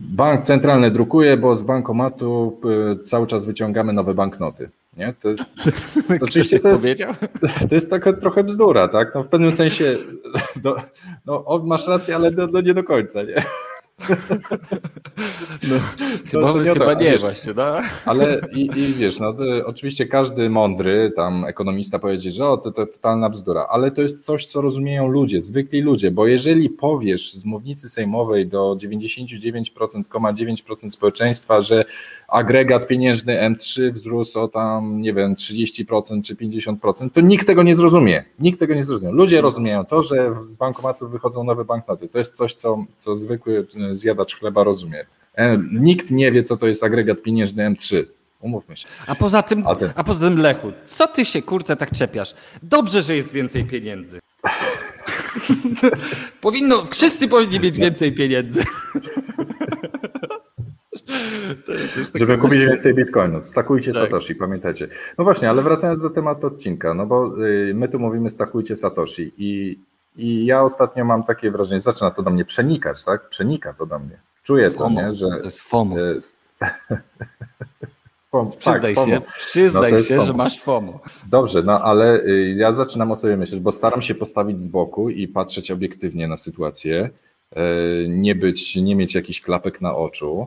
[0.09, 2.61] bank centralny drukuje, bo z bankomatu
[3.05, 4.71] cały czas wyciągamy nowe banknoty.
[4.97, 5.15] Nie?
[5.23, 5.43] To, jest,
[6.19, 7.03] to oczywiście Ktoś to jest,
[7.69, 9.15] to jest taka trochę bzdura, tak?
[9.15, 9.97] No w pewnym sensie
[10.65, 10.75] no,
[11.27, 13.43] no, masz rację, ale no, no nie do końca, nie?
[15.63, 15.75] No,
[16.31, 17.65] chyba to nie chyba nie wiesz- właśnie, no.
[18.07, 22.73] Ale i, i wiesz, no to oczywiście każdy mądry tam ekonomista powiedzie, że o, to,
[22.73, 27.35] to totalna bzdura, ale to jest coś, co rozumieją ludzie, zwykli ludzie, bo jeżeli powiesz
[27.35, 31.85] z mównicy sejmowej do 99,9% społeczeństwa, że
[32.29, 37.75] agregat pieniężny M3 wzrósł o tam, nie wiem, 30% czy 50%, to nikt tego nie
[37.75, 38.25] zrozumie.
[38.39, 39.13] Nikt tego nie zrozumie.
[39.13, 42.09] Ludzie rozumieją to, że z bankomatów wychodzą nowe banknoty.
[42.09, 45.07] To jest coś, co, co zwykły zjadacz chleba rozumie.
[45.35, 48.05] E, Nikt nie wie, co to jest agregat pieniężny M3.
[48.41, 48.89] Umówmy się.
[49.07, 49.91] A poza tym, A ty?
[49.95, 52.35] a poza tym Lechu, co ty się kurde tak czepiasz?
[52.63, 54.19] Dobrze, że jest więcej pieniędzy.
[56.41, 58.65] Powinno, wszyscy powinni mieć więcej pieniędzy.
[62.15, 63.47] Żeby kupić więcej bitcoinów.
[63.47, 64.03] Stakujcie Tak.
[64.03, 64.89] Satoshi, pamiętajcie.
[65.19, 69.33] No właśnie, ale wracając do tematu odcinka, no bo y, my tu mówimy stakujcie Satoshi
[69.39, 69.79] i,
[70.17, 73.29] i ja ostatnio mam takie wrażenie, zaczyna to do mnie przenikać, tak?
[73.29, 74.19] Przenika to do mnie.
[74.43, 75.03] Czuję to, FOMO.
[75.03, 75.15] nie?
[75.15, 75.99] Że To jest FOMO.
[76.01, 76.23] y,
[78.33, 80.27] pom- Przyznaj tak, się, pom- przyznaj No to się, FOMO.
[80.27, 81.01] że masz FOMO.
[81.27, 85.11] Dobrze, no ale y, ja zaczynam o sobie myśleć, bo staram się postawić z boku
[85.11, 87.11] i patrzeć obiektywnie na sytuację,
[87.53, 90.47] y, nie być, nie mieć jakichś klapek na oczu,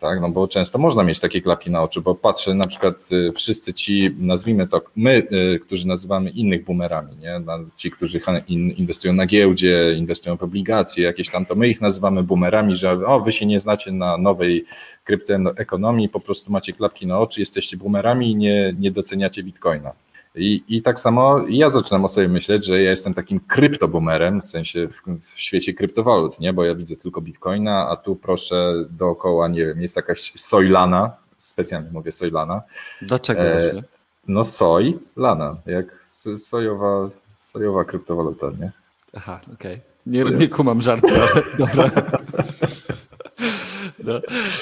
[0.00, 3.32] tak, no bo często można mieć takie klapki na oczu, bo patrzę na przykład y,
[3.32, 7.40] wszyscy ci, nazwijmy to, my, y, którzy nazywamy innych boomerami, nie,
[7.76, 12.76] ci, którzy inwestują na giełdzie, inwestują w obligacje jakieś tam, to my ich nazywamy boomerami,
[12.76, 14.64] że o, wy się nie znacie na nowej
[15.04, 19.92] kryptoekonomii, po prostu macie klapki na oczy, jesteście boomerami i nie, nie doceniacie bitcoina.
[20.34, 24.44] I, I tak samo ja zaczynam o sobie myśleć, że ja jestem takim kryptoboomerem, w
[24.44, 25.02] sensie w,
[25.34, 26.52] w świecie kryptowalut, nie?
[26.52, 31.90] bo ja widzę tylko bitcoina, a tu proszę dookoła, nie wiem, jest jakaś Soilana, specjalnie
[31.92, 32.62] mówię Soilana,
[33.02, 33.82] Dlaczego E, właśnie?
[34.28, 36.02] no soj, lana, jak
[36.38, 38.72] sojowa, sojowa kryptowaluta, nie?
[39.16, 39.80] Aha, okej.
[40.06, 40.38] Nie, Serio?
[40.38, 41.90] nie kumam żartu, ale dobra.
[44.04, 44.20] No,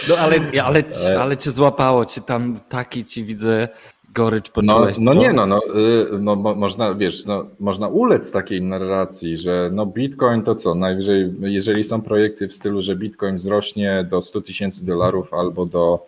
[0.09, 0.83] no ale, ale,
[1.21, 3.69] ale cię złapało, cię tam taki ci widzę
[4.15, 4.99] gorycz No, poczułeś.
[4.99, 5.61] no to- nie, no, no,
[6.15, 10.75] y, no mo- można, wiesz, no, można ulec takiej narracji, że no Bitcoin to co,
[10.75, 16.07] najwyżej, jeżeli są projekcje w stylu, że Bitcoin wzrośnie do 100 tysięcy dolarów albo do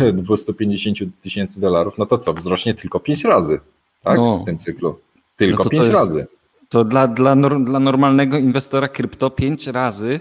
[0.00, 3.60] e, 250 tysięcy dolarów, no to co, wzrośnie tylko 5 razy,
[4.02, 4.38] tak, No.
[4.38, 4.98] w tym cyklu.
[5.36, 6.26] Tylko No to to 5 jest- razy.
[6.68, 10.20] To dla, dla, dla normalnego inwestora krypto pięć razy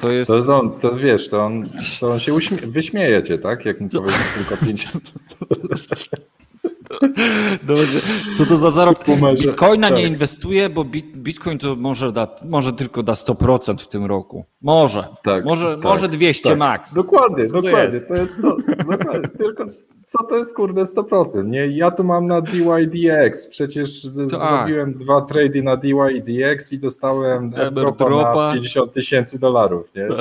[0.00, 0.30] to jest...
[0.30, 1.68] To, to, to wiesz, to on,
[2.00, 4.88] to on się uśmie- wyśmieje cię, tak, jak mu powiesz tylko 5
[7.62, 8.00] Dobrze.
[8.36, 9.12] Co to za zarobki?
[9.42, 10.12] Bitcoina nie tak.
[10.12, 14.44] inwestuje, bo bit, Bitcoin to może, da, może tylko da 100% w tym roku.
[14.62, 15.08] Może.
[15.22, 16.58] Tak, może, tak, może 200 tak.
[16.58, 16.94] max.
[16.94, 17.94] Dokładnie, Co to dokładnie.
[17.94, 18.08] jest?
[18.08, 18.56] To jest to.
[18.88, 19.28] Dokładnie.
[19.38, 19.64] Tylko
[20.04, 21.46] co to jest kurde 100%?
[21.46, 21.66] Nie?
[21.66, 23.46] Ja tu mam na DYDX.
[23.46, 28.08] Przecież zrobiłem dwa trady na DYDX i dostałem Airdropa.
[28.08, 29.94] na 50 tysięcy dolarów.
[29.94, 30.08] Nie?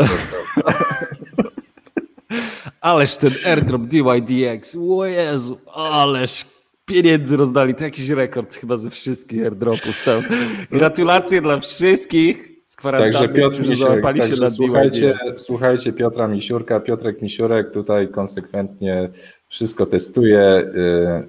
[2.81, 6.45] Ależ ten airdrop DYDX, o Jezu, ależ
[6.85, 10.23] pieniędzy rozdali, to jakiś rekord chyba ze wszystkich airdropów tam.
[10.71, 15.93] Gratulacje dla wszystkich z kwarantanny, Także Piotr którzy Misiurek, załapali się także na słuchajcie, słuchajcie
[15.93, 16.79] Piotra Misiurka.
[16.79, 19.09] Piotrek Misiurek tutaj konsekwentnie
[19.49, 20.71] wszystko testuje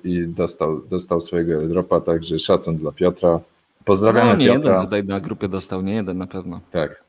[0.04, 3.40] yy, i dostał, dostał swojego airdropa, także szacun dla Piotra.
[3.84, 4.70] Pozdrawiamy No nie Piotra.
[4.70, 6.60] jeden tutaj na grupie dostał, nie jeden na pewno.
[6.70, 7.04] Tak.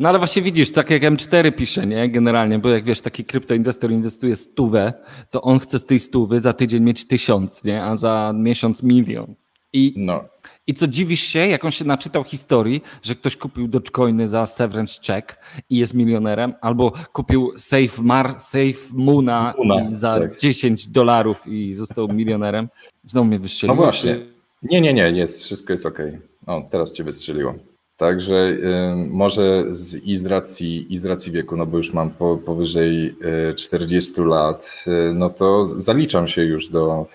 [0.00, 2.08] No ale właśnie widzisz, tak jak M4 pisze, nie?
[2.08, 4.92] Generalnie, bo jak wiesz, taki kryptoinwestor inwestuje stówę,
[5.30, 7.82] to on chce z tej stówy za tydzień mieć tysiąc, nie?
[7.82, 9.34] A za miesiąc milion.
[9.72, 10.24] I, No,
[10.66, 15.00] I co dziwisz się, jak on się naczytał historii, że ktoś kupił Dogecoiny za severance
[15.06, 15.36] check
[15.70, 20.38] i jest milionerem, albo kupił Safe, Mar, safe Moona, Moona, za tak.
[20.38, 22.68] 10 dolarów i został milionerem.
[23.04, 23.76] Znowu mnie no wystrzeliło.
[23.76, 24.16] właśnie.
[24.62, 25.98] Nie, nie, nie, jest, wszystko jest ok.
[26.46, 27.54] O, teraz cię wystrzeliło.
[27.96, 32.10] Także y, może z, i, z racji, i z racji wieku, no bo już mam
[32.10, 33.16] po, powyżej
[33.50, 37.06] y, 40 lat, y, no to zaliczam się już do,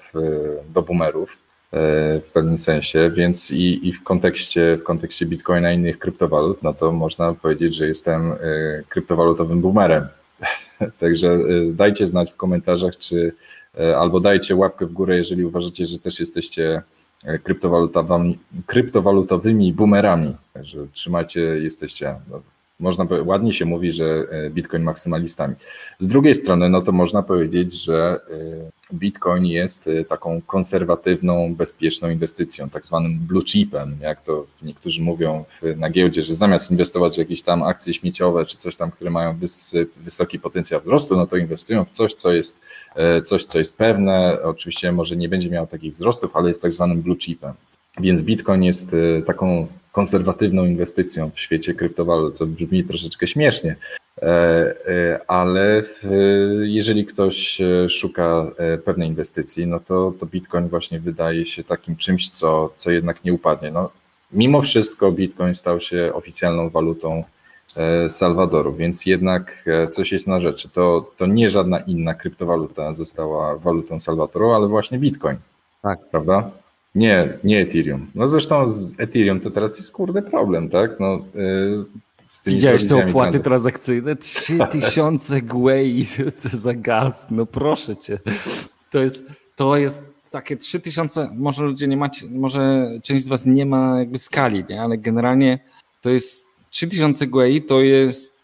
[0.74, 1.38] do boomerów y,
[2.20, 6.74] w pewnym sensie, więc i, i w, kontekście, w kontekście Bitcoina i innych kryptowalut, no
[6.74, 10.08] to można powiedzieć, że jestem y, kryptowalutowym boomerem.
[11.00, 13.34] Także y, dajcie znać w komentarzach, czy
[13.80, 16.82] y, albo dajcie łapkę w górę, jeżeli uważacie, że też jesteście
[17.44, 20.36] kryptowalutowymi, kryptowalutowymi boomerami.
[20.54, 22.16] Także trzymajcie, jesteście.
[22.82, 25.56] Można ładnie się mówi, że e, Bitcoin maksymalistami.
[26.00, 28.20] Z drugiej strony, no to można powiedzieć, że
[28.92, 35.02] e, Bitcoin jest e, taką konserwatywną, bezpieczną inwestycją, tak zwanym blue chipem, jak to niektórzy
[35.02, 35.46] mówią
[35.78, 39.38] na giełdzie, że zamiast inwestować w jakieś tam akcje śmieciowe czy coś tam, które mają
[39.38, 42.62] wys, wysoki potencjał wzrostu, no to inwestują w coś, co jest
[43.24, 44.38] coś, co jest pewne.
[44.44, 47.54] Oczywiście może nie będzie miało takich wzrostów, ale jest tak zwanym blue chipem.
[48.00, 53.76] Więc Bitcoin jest e, taką konserwatywną inwestycją w świecie kryptowalut, co brzmi troszeczkę śmiesznie,
[54.22, 54.28] E,
[54.88, 55.84] e, ale
[56.62, 58.46] jeżeli ktoś e, szuka
[58.86, 63.34] pewnej inwestycji, no to, to Bitcoin właśnie wydaje się takim czymś, co, co jednak nie
[63.34, 63.72] upadnie.
[63.72, 63.90] No,
[64.32, 67.24] mimo wszystko Bitcoin stał się oficjalną walutą
[68.10, 70.70] Salwadoru, więc jednak coś jest na rzeczy.
[70.70, 75.38] To, to nie żadna inna kryptowaluta została walutą Salwadoru, ale właśnie Bitcoin.
[75.82, 76.00] Tak.
[76.12, 76.52] Prawda?
[76.96, 78.12] Nie, nie Ethereum.
[78.16, 81.00] No zresztą z Ethereum to teraz jest kurde problem, tak?
[81.00, 81.86] No, yy,
[82.28, 84.16] z tymi Widziałeś te opłaty trans- transakcyjne?
[84.16, 86.06] 3000 gwei
[86.64, 88.20] za gaz, no proszę cię.
[88.92, 89.24] To jest,
[89.56, 94.18] to jest takie 3000, może ludzie nie macie, może część z was nie ma jakby
[94.18, 94.82] skali, nie?
[94.82, 95.60] ale generalnie
[96.02, 98.40] to jest 3000 GUI to jest,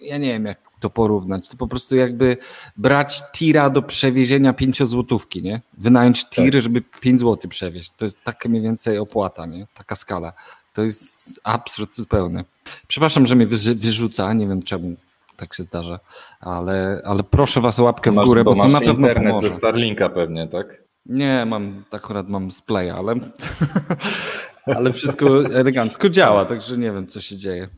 [0.00, 2.36] ja nie wiem jak to porównać, to po prostu jakby
[2.76, 5.60] brać tira do przewiezienia 5 złotówki, nie?
[5.78, 6.62] Wynająć tir, tak.
[6.62, 7.90] żeby 5 zł przewieźć.
[7.96, 9.66] To jest taka mniej więcej opłata, nie?
[9.74, 10.32] Taka skala.
[10.74, 12.44] To jest absurd zupełny.
[12.88, 14.96] Przepraszam, że mnie wyrzuca, nie wiem czemu
[15.36, 16.00] tak się zdarza,
[16.40, 19.34] ale, ale proszę was o łapkę masz, w górę, bo, bo to na pewno internet
[19.34, 19.50] pomoże.
[19.50, 20.82] ze Starlinka pewnie, tak?
[21.06, 23.14] Nie, mam, akurat mam z Playa, ale,
[24.76, 27.68] ale wszystko elegancko działa, także nie wiem, co się dzieje.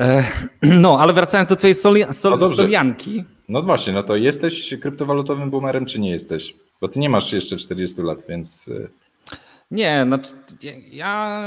[0.00, 0.24] E,
[0.62, 3.24] no, ale wracając do twojej soli, sol, no solianki.
[3.48, 6.56] No właśnie, no to jesteś kryptowalutowym boomerem, czy nie jesteś?
[6.80, 8.68] Bo ty nie masz jeszcze 40 lat, więc...
[8.68, 8.88] E,
[9.70, 10.28] nie, znaczy
[10.90, 11.40] ja.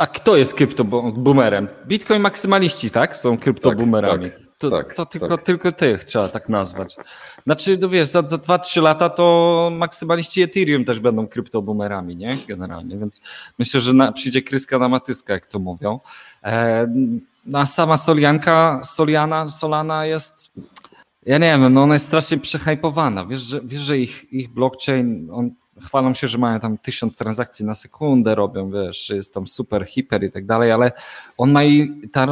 [0.00, 1.68] A kto jest kryptoboomerem?
[1.86, 3.16] Bitcoin maksymaliści, tak?
[3.16, 4.30] Są kryptoboomerami.
[4.30, 5.42] Tak, tak, to, tak, to tylko, tak.
[5.42, 6.96] tylko tych trzeba tak nazwać.
[7.46, 12.38] Znaczy, no wiesz, za, za 2-3 lata to maksymaliści Ethereum też będą kryptoboomerami, nie?
[12.48, 13.20] Generalnie, więc
[13.58, 16.00] myślę, że na, przyjdzie kryska na matyska, jak to mówią.
[16.44, 16.86] E,
[17.46, 20.50] no a sama Solianka, Soliana, Solana jest.
[21.26, 23.26] Ja nie wiem, no ona jest strasznie przehypowana.
[23.26, 25.50] Wiesz, że, wiesz, że ich, ich blockchain, on
[25.82, 29.86] chwalą się, że mają tam tysiąc transakcji na sekundę, robią, wiesz, że jest tam super,
[29.86, 30.92] hiper i tak dalej, ale
[31.38, 32.26] on ma i ta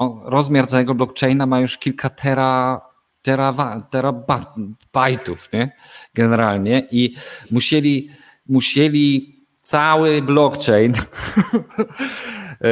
[0.00, 2.80] roz, rozmiar całego blockchaina ma już kilka tera,
[3.22, 5.76] tera, terabajtów, nie?
[6.14, 7.14] Generalnie i
[7.50, 8.10] musieli,
[8.48, 12.68] musieli cały blockchain, e,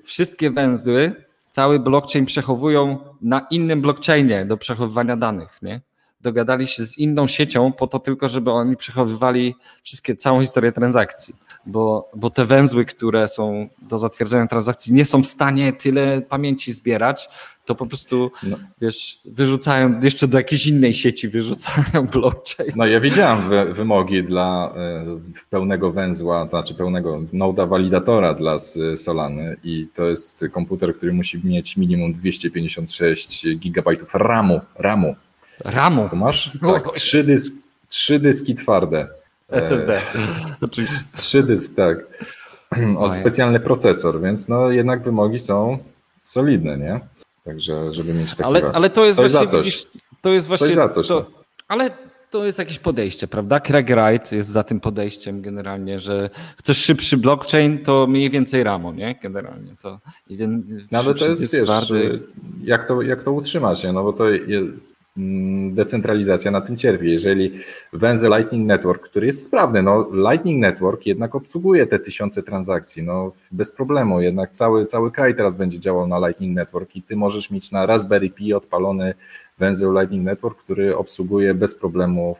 [0.04, 5.80] wszystkie węzły, cały blockchain przechowują na innym blockchainie do przechowywania danych, nie?
[6.26, 11.34] dogadali się z inną siecią po to tylko, żeby oni przechowywali wszystkie, całą historię transakcji,
[11.66, 16.72] bo, bo te węzły, które są do zatwierdzenia transakcji nie są w stanie tyle pamięci
[16.72, 17.28] zbierać,
[17.64, 18.56] to po prostu, no.
[18.80, 22.72] wiesz, wyrzucają, jeszcze do jakiejś innej sieci wyrzucają blockchain.
[22.76, 24.74] No ja widziałem wy, wymogi dla
[25.38, 28.58] y, pełnego węzła, to znaczy pełnego noda walidatora dla
[28.96, 35.14] Solany i to jest komputer, który musi mieć minimum 256 gigabajtów RAMu, RAMu
[35.64, 36.08] Ramu.
[36.08, 36.50] To masz?
[36.72, 37.54] Tak, trzy, dysk,
[37.88, 39.08] trzy dyski twarde.
[39.48, 40.02] SSD.
[40.60, 41.04] Oczywiście.
[41.14, 41.98] Trzy dysk, tak.
[42.98, 45.78] O specjalny procesor, więc no jednak wymogi są
[46.24, 47.00] solidne, nie?
[47.44, 48.46] Także, żeby mieć takie.
[48.46, 49.48] Ale, ale to jest coś właśnie.
[49.48, 49.86] Za coś.
[50.20, 50.66] To jest właśnie.
[50.66, 51.08] Coś za coś.
[51.08, 51.30] To,
[51.68, 51.90] ale
[52.30, 53.60] to jest jakieś podejście, prawda?
[53.60, 58.92] Craig Wright jest za tym podejściem generalnie, że chcesz szybszy blockchain, to mniej więcej RAMu,
[58.92, 59.18] nie?
[59.22, 60.00] Generalnie to.
[60.28, 60.38] I
[60.92, 62.22] no ale to jest, wiesz, twardy...
[62.62, 63.92] jak, to, jak to utrzymać, nie?
[63.92, 64.68] No bo to jest,
[65.70, 67.10] decentralizacja na tym cierpi.
[67.10, 67.52] Jeżeli
[67.92, 73.32] węzeł Lightning Network, który jest sprawny, no Lightning Network jednak obsługuje te tysiące transakcji, no
[73.52, 77.50] bez problemu, jednak cały, cały kraj teraz będzie działał na Lightning Network i ty możesz
[77.50, 79.14] mieć na Raspberry Pi odpalony
[79.58, 82.36] węzeł Lightning Network, który obsługuje bez problemu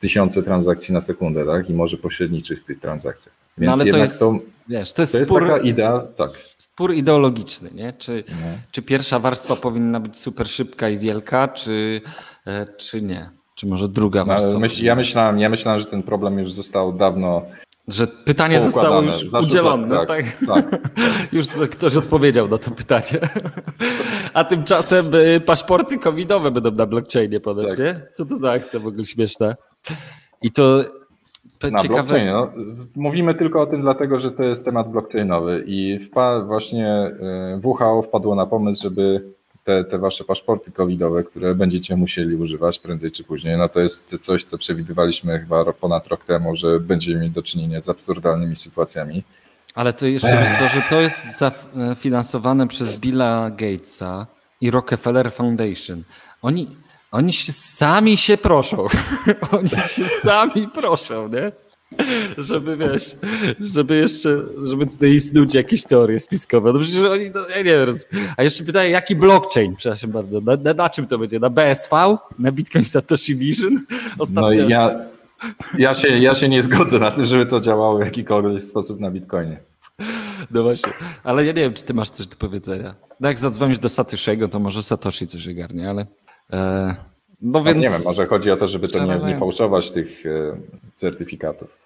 [0.00, 1.70] tysiące transakcji na sekundę, tak?
[1.70, 3.47] I może pośredniczyć w tych transakcjach.
[3.58, 6.30] Więc no, ale to jest, to, wiesz, to jest, to jest spór, taka idea, tak.
[6.58, 7.92] Spór ideologiczny, nie?
[7.92, 8.46] Czy, no.
[8.70, 12.00] czy pierwsza warstwa powinna być super szybka i wielka, czy,
[12.46, 13.30] e, czy nie?
[13.54, 14.58] Czy może druga no, warstwa?
[14.58, 17.42] Myśl, ja, myślałem, ja myślałem, że ten problem już został dawno
[17.88, 20.06] że pytanie zostało już udzielone.
[20.06, 20.80] Tak, tak, tak.
[21.32, 23.20] już ktoś odpowiedział na to pytanie.
[24.34, 27.78] A tymczasem y, paszporty covidowe będą na blockchainie ponoć, tak.
[27.78, 28.00] nie?
[28.12, 29.54] Co to za akcja w ogóle śmieszna?
[30.42, 30.84] I to
[31.62, 32.24] na ciekawe...
[32.24, 32.52] No,
[32.96, 37.10] mówimy tylko o tym dlatego, że to jest temat blockchainowy i wpa właśnie
[37.56, 39.24] y, WHO wpadło na pomysł, żeby
[39.64, 44.18] te, te wasze paszporty covidowe, które będziecie musieli używać prędzej czy później, no to jest
[44.18, 49.22] coś, co przewidywaliśmy chyba ponad rok temu, że będziemy mieli do czynienia z absurdalnymi sytuacjami.
[49.74, 54.26] Ale to jeszcze wiesz co, że to jest zafinansowane przez Billa Gatesa
[54.60, 56.02] i Rockefeller Foundation.
[56.42, 56.76] Oni,
[57.12, 58.86] oni się sami się proszą.
[59.52, 61.52] Oni się sami proszą, nie?
[62.38, 63.16] żeby wiesz,
[63.60, 66.72] żeby jeszcze, żeby tutaj snuć jakieś teorie spiskowe.
[66.72, 67.92] No przecież oni, no, ja nie wiem.
[68.36, 71.38] A jeszcze pytają, jaki blockchain, przepraszam bardzo, na, na, na, czym to będzie?
[71.38, 72.16] Na BSV?
[72.38, 73.80] Na Bitcoin Satoshi Vision?
[74.18, 74.62] Ostatnio...
[74.62, 75.04] No ja,
[75.78, 79.10] ja, się, ja się nie zgodzę na tym, żeby to działało w jakikolwiek sposób na
[79.10, 79.60] Bitcoinie.
[80.50, 80.92] No właśnie,
[81.24, 82.94] ale ja nie wiem, czy ty masz coś do powiedzenia.
[83.20, 86.06] No jak zadzwonisz do Satoshiego, to może Satoshi coś ogarnie, ale...
[87.40, 87.82] No więc...
[87.82, 90.56] Nie wiem, może chodzi o to, żeby to nie, nie fałszować tych e,
[90.94, 91.78] certyfikatów.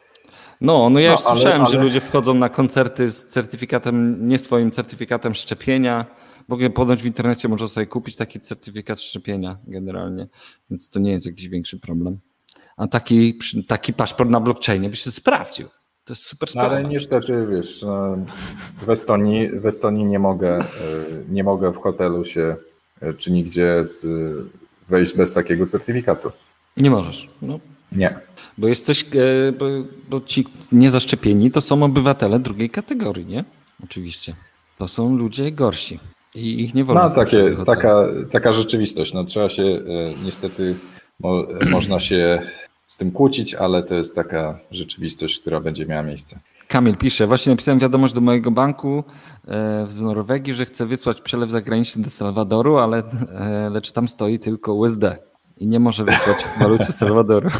[0.60, 1.70] No, no ja no, już ale, słyszałem, ale...
[1.70, 6.06] że ludzie wchodzą na koncerty z certyfikatem, nie swoim certyfikatem szczepienia.
[6.48, 10.28] W ogóle ponoć w internecie można sobie kupić taki certyfikat szczepienia generalnie,
[10.70, 12.20] więc to nie jest jakiś większy problem.
[12.76, 13.38] A taki,
[13.68, 15.68] taki paszport na blockchainie by się sprawdził.
[16.04, 16.68] To jest super sprawa.
[16.68, 18.16] No, ale niestety, wiesz, no,
[18.86, 20.64] w Estonii, w Estonii nie mogę, e,
[21.28, 22.56] nie mogę w hotelu się
[23.18, 24.06] czy nigdzie z,
[24.88, 26.30] wejść bez takiego certyfikatu.
[26.76, 27.28] Nie możesz.
[27.42, 27.60] No,
[27.92, 28.18] Nie.
[28.58, 29.66] Bo jesteś, e, bo,
[30.08, 33.44] bo ci niezaszczepieni to są obywatele drugiej kategorii, nie?
[33.84, 34.34] Oczywiście.
[34.78, 35.98] To są ludzie gorsi
[36.34, 39.12] i ich nie wolno No, takie, taka, taka rzeczywistość.
[39.12, 39.80] No, trzeba się, e,
[40.24, 40.74] niestety,
[41.20, 42.42] mo, można się
[42.86, 46.40] z tym kłócić, ale to jest taka rzeczywistość, która będzie miała miejsce.
[46.72, 49.04] Kamil pisze, właśnie napisałem wiadomość do mojego banku
[49.44, 53.02] e, w Norwegii, że chcę wysłać przelew zagraniczny do Salwadoru, ale
[53.38, 55.04] e, lecz tam stoi tylko USD
[55.56, 57.50] i nie może wysłać w walucie Salwadoru.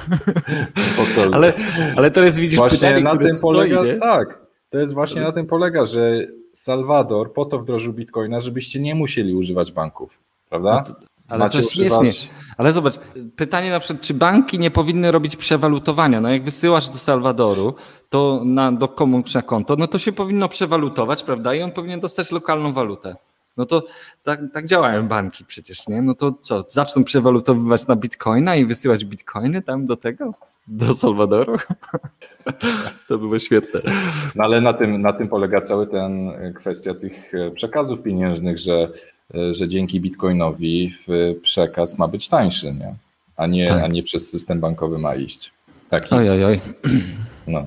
[1.33, 1.53] Ale,
[1.97, 3.95] ale to jest, widzisz, właśnie pytanie, na tym stoi, polega, nie?
[3.95, 8.95] tak, to jest właśnie na tym polega, że Salwador po to wdrożył Bitcoina, żebyście nie
[8.95, 10.85] musieli używać banków, prawda?
[10.89, 12.11] No to- ale to śmiesznie.
[12.57, 12.95] Ale zobacz,
[13.37, 16.21] pytanie na przykład, czy banki nie powinny robić przewalutowania?
[16.21, 17.75] No jak wysyłasz do Salwadoru,
[18.11, 21.55] to na, do komuś na konto, no to się powinno przewalutować, prawda?
[21.55, 23.17] I on powinien dostać lokalną walutę.
[23.57, 23.85] No to
[24.23, 26.03] tak, tak działają banki przecież, nie?
[26.03, 30.35] No to co, zaczną przewalutowywać na bitcoina i wysyłać bitcoiny tam do tego?
[30.69, 31.57] Do Salwadoru?
[33.09, 33.81] To było świetne.
[34.35, 38.89] No ale na tym, na tym polega cały ten kwestia tych przekazów pieniężnych, że,
[39.51, 40.95] że dzięki Bitcoinowi
[41.43, 42.95] przekaz ma być tańszy, nie?
[43.37, 43.85] A, nie, Tak.
[43.85, 45.53] a nie przez system bankowy ma iść.
[45.91, 46.61] Taki, Oj, oj, oj.
[47.47, 47.67] no.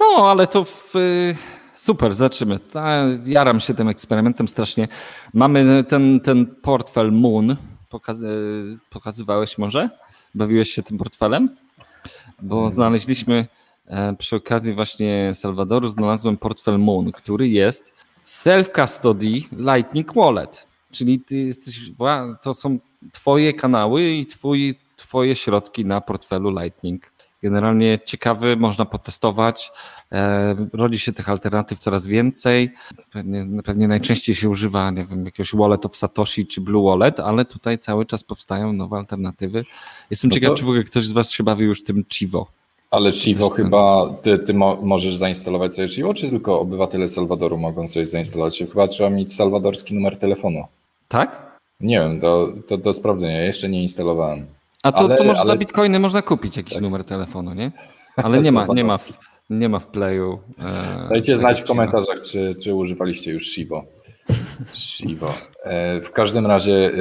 [0.00, 0.92] No, ale to w,
[1.76, 2.58] super, zobaczymy.
[2.58, 4.88] Ta, jaram się tym eksperymentem strasznie.
[5.34, 7.56] Mamy ten, ten portfel Moon.
[7.90, 8.18] Pokaz,
[8.90, 9.90] pokazywałeś może?
[10.34, 11.48] Bawiłeś się tym portfelem?
[12.42, 13.46] Bo znaleźliśmy
[13.86, 17.92] e, przy okazji właśnie Salwadoru, znalazłem portfel Moon, który jest
[18.26, 20.66] self-custody Lightning Wallet.
[20.90, 21.80] Czyli ty jesteś,
[22.42, 22.78] to są
[23.12, 27.12] twoje kanały i twój, twoje środki na portfelu Lightning.
[27.42, 29.72] Generalnie ciekawy, można potestować.
[30.12, 32.70] E, rodzi się tych alternatyw coraz więcej.
[33.12, 37.44] Pewnie, pewnie najczęściej się używa, nie wiem, jakiegoś wallet of Satoshi czy Blue Wallet, ale
[37.44, 39.64] tutaj cały czas powstają nowe alternatywy.
[40.10, 42.50] Jestem No ciekaw, to- czy w ogóle ktoś z Was się bawi już tym Chivo.
[42.90, 47.88] Ale Chivo chyba, ty, ty mo, możesz zainstalować sobie Chivo, czy tylko obywatele Salwadoru mogą
[47.88, 48.58] sobie zainstalować?
[48.58, 50.64] Chyba trzeba mieć salwadorski numer telefonu.
[51.08, 51.58] Tak?
[51.80, 54.46] Nie wiem, to, to do sprawdzenia, jeszcze nie instalowałem.
[54.82, 55.58] A to, Ale- to może za ale- Tak.
[55.58, 57.72] bitcoiny można kupić jakiś numer telefonu, nie?
[58.16, 59.18] Ale nie ma, nie ma, w,
[59.50, 60.38] nie ma w playu.
[60.58, 63.84] E, Dajcie znać w komentarzach, czy, czy używaliście już Shibo.
[64.74, 65.34] Shibo.
[65.64, 66.92] E, W każdym razie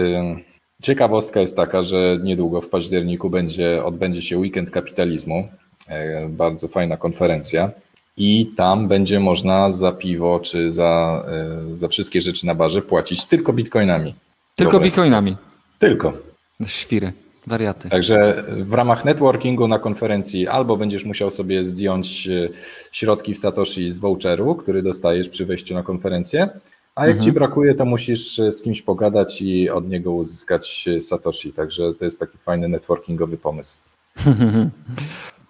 [0.82, 5.48] ciekawostka jest taka, że niedługo w październiku będzie, odbędzie się Weekend Kapitalizmu.
[5.88, 7.72] E, Bardzo fajna konferencja.
[8.18, 11.24] I tam będzie można za piwo czy za,
[11.72, 14.16] e, za wszystkie rzeczy na barze płacić tylko bitcoinami.
[14.56, 15.38] Tylko bitcoinami.
[15.80, 16.14] Tylko.
[16.66, 17.14] Świry,
[17.48, 17.90] wariaty.
[17.90, 22.50] Także w ramach networkingu na konferencji albo będziesz musiał sobie zdjąć e,
[22.92, 26.50] środki w Satoshi z voucheru, który dostajesz przy wejściu na konferencję,
[26.96, 31.54] a jak ci brakuje, to musisz z kimś pogadać i od niego uzyskać Satoshi.
[31.54, 33.78] Także to jest taki fajny networkingowy pomysł.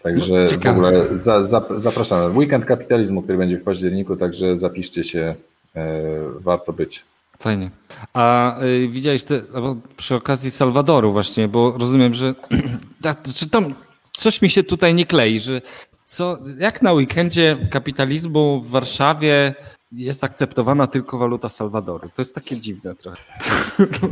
[0.06, 0.78] Także No, w ciekawe.
[0.78, 2.38] ogóle za, za, zapraszamy.
[2.38, 5.36] Weekend kapitalizmu, który będzie w październiku, także zapiszcie się,
[5.76, 6.02] e,
[6.40, 7.04] warto być.
[7.40, 7.70] Fajnie.
[8.14, 12.36] A y, widziałeś te, albo przy okazji Salwadoru właśnie, bo rozumiem, że
[13.02, 13.74] tak, czy tam
[14.12, 15.62] coś mi się tutaj nie klei, że
[16.04, 19.56] co, jak na weekendzie kapitalizmu w Warszawie
[19.92, 22.10] jest akceptowana tylko waluta Salwadoru.
[22.16, 23.18] To jest takie dziwne trochę.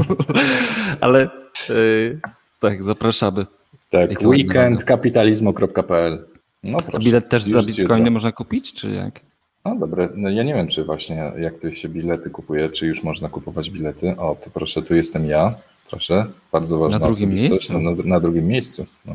[1.01, 1.29] Ale
[1.69, 2.19] y,
[2.59, 3.45] tak, zapraszamy.
[3.93, 6.25] Tak, weekendkapitalizmu.pl.
[6.63, 6.99] No A proszę.
[7.05, 9.19] bilet też za bitcoiny można kupić, czy jak?
[9.65, 13.03] No dobre, no ja nie wiem, czy właśnie jak to się bilety kupuje, czy już
[13.03, 14.15] można kupować bilety.
[14.17, 15.55] O, to proszę, tu jestem ja.
[15.89, 17.79] Proszę, bardzo ważna Na drugim miejscu?
[17.79, 18.85] Na, na drugim miejscu.
[19.05, 19.13] No,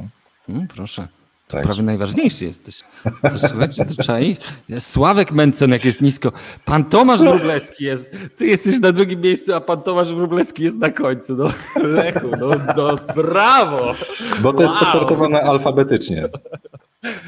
[0.48, 1.08] Mm, proszę.
[1.48, 1.62] Tak.
[1.62, 2.80] prawie najważniejszy jesteś.
[3.22, 4.40] To słuchajcie, to trzeba iść.
[4.78, 6.32] Sławek Mencenek jest nisko.
[6.64, 8.10] Pan Tomasz Wróblewski jest.
[8.36, 11.36] Ty jesteś na drugim miejscu, a pan Tomasz Wróblewski jest na końcu.
[11.36, 11.48] No,
[11.82, 13.94] Lechu, no, no brawo!
[14.42, 14.84] Bo to jest Wow.
[14.84, 16.28] posortowane alfabetycznie.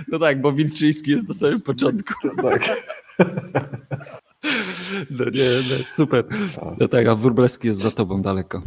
[0.09, 2.15] No tak, bo Wilczyński jest na samym początku.
[2.43, 2.77] Tak.
[5.11, 6.25] No nie, no, super.
[6.79, 8.63] No tak, a Wróblewski jest za tobą daleko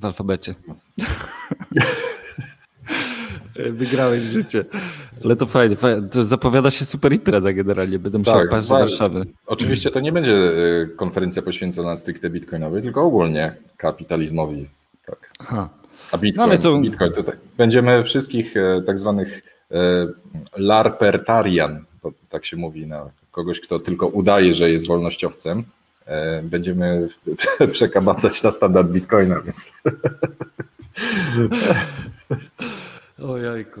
[0.00, 0.54] w alfabecie.
[3.70, 4.64] Wygrałeś życie.
[5.24, 6.08] Ale to fajnie, fajnie.
[6.08, 7.98] To zapowiada się super impreza generalnie.
[7.98, 8.74] Będę musiał Tak, wpaść do.
[8.74, 9.26] Warszawy.
[9.46, 14.68] Oczywiście to nie będzie y, konferencja poświęcona stricte bitcoinowi, tylko ogólnie kapitalizmowi.
[15.06, 15.30] Tak.
[15.38, 15.68] Aha.
[16.12, 17.34] A bitcoin, No to- bitcoin tutaj.
[17.56, 19.76] Będziemy wszystkich e, tak zwanych e,
[20.56, 25.64] larpertarian, to tak się mówi na kogoś, kto tylko udaje, że jest wolnościowcem.
[26.06, 27.08] E, Będziemy
[27.72, 29.72] przekabacać na standard bitcoina, więc
[33.28, 33.80] O jajku.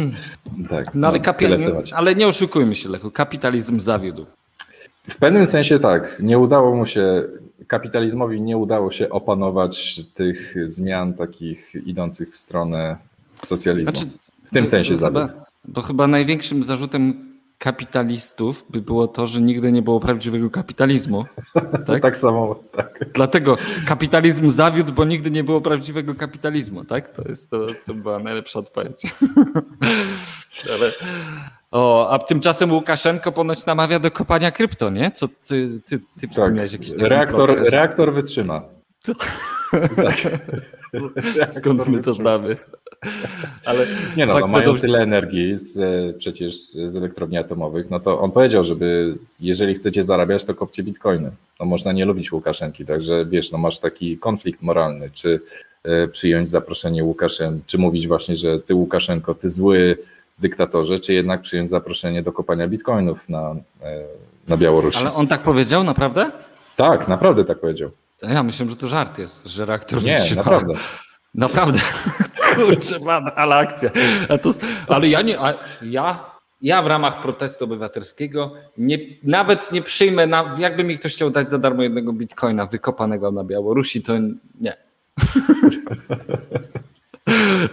[0.70, 0.94] tak.
[0.94, 3.10] No ale, w kapi- ale nie oszukujmy się, Lechu.
[3.10, 4.26] Kapitalizm zawiódł.
[5.08, 7.22] W pewnym sensie tak, nie udało mu się,
[7.66, 12.96] kapitalizmowi nie udało się opanować tych zmian takich idących w stronę
[13.44, 13.96] socjalizmu.
[13.96, 14.10] Znaczy,
[14.44, 15.28] W tym To- sensie zawiódł.
[15.64, 17.25] Bo chyba największym zarzutem
[17.58, 21.24] kapitalistów by było to, że nigdy nie było prawdziwego kapitalizmu.
[21.86, 22.02] Tak?
[22.02, 23.04] Tak samo, tak.
[23.14, 27.12] Dlatego kapitalizm zawiódł, bo nigdy nie było prawdziwego kapitalizmu, tak?
[27.12, 29.02] To jest to, to była najlepsza odpowiedź.
[30.74, 30.92] Ale,
[31.70, 35.10] o, a tymczasem Łukaszenko ponoć namawia do kopania krypto, nie?
[35.10, 36.30] Co ty, ty, ty tak.
[36.30, 38.75] wspomniałeś jakiś taki Reaktor, reaktor wytrzyma.
[39.96, 40.16] Tak.
[41.56, 42.56] Skąd my to znamy?
[43.64, 43.86] Ale
[44.16, 48.00] Nie no, no mają dobrze- tyle energii z, e, przecież z, z elektrowni atomowych, no
[48.00, 51.30] to on powiedział, żeby jeżeli chcecie zarabiać, to kopcie bitcoiny.
[51.60, 55.40] No można nie lubić Łukaszenki, także wiesz, no masz taki konflikt moralny, czy
[55.84, 59.98] e, przyjąć zaproszenie Łukaszenki, czy mówić właśnie, że ty Łukaszenko, ty zły
[60.38, 64.02] dyktatorze, czy jednak przyjąć zaproszenie do kopania bitcoinów na, e,
[64.48, 64.98] na Białorusi.
[64.98, 66.30] Ale on tak powiedział, naprawdę?
[66.76, 67.90] Tak, naprawdę tak powiedział.
[68.16, 70.42] To Ja myślę, że to żart jest, że reaktor Nie, wytrzyma.
[70.42, 70.74] naprawdę.
[71.34, 71.78] Naprawdę.
[72.54, 73.90] Kurczę, man, ale akcja.
[74.28, 74.50] A to,
[74.88, 76.30] ale ja nie, a ja,
[76.62, 81.48] ja w ramach protestu obywatelskiego nie, nawet nie przyjmę, na, jakby mi ktoś chciał dać
[81.48, 84.12] za darmo jednego bitcoina wykopanego na Białorusi, to
[84.60, 84.76] nie.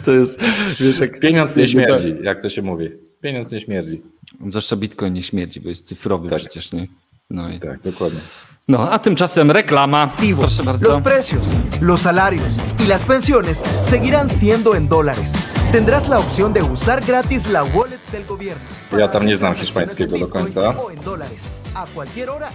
[0.06, 0.42] To jest,
[0.80, 1.20] wiesz, jak...
[1.20, 2.90] Pieniądz nie śmierdzi, jak to się mówi.
[3.22, 4.02] Pieniądz nie śmierdzi.
[4.48, 6.40] Zwłaszcza bitcoin nie śmierdzi, bo jest cyfrowy Tak.
[6.40, 6.88] przecież, nie?
[7.30, 8.20] No, i, Tak, dokładnie.
[8.68, 10.10] No, a tymczasem reklama.
[10.40, 10.90] Proszę bardzo.
[10.90, 11.48] Los precios,
[11.82, 15.34] los salarios y las pensiones seguirán siendo en dólares.
[15.72, 18.64] Tendrás la opción de usar gratis la wallet del gobierno.
[18.98, 20.76] Ja tam nie znam hiszpańskiego do końca.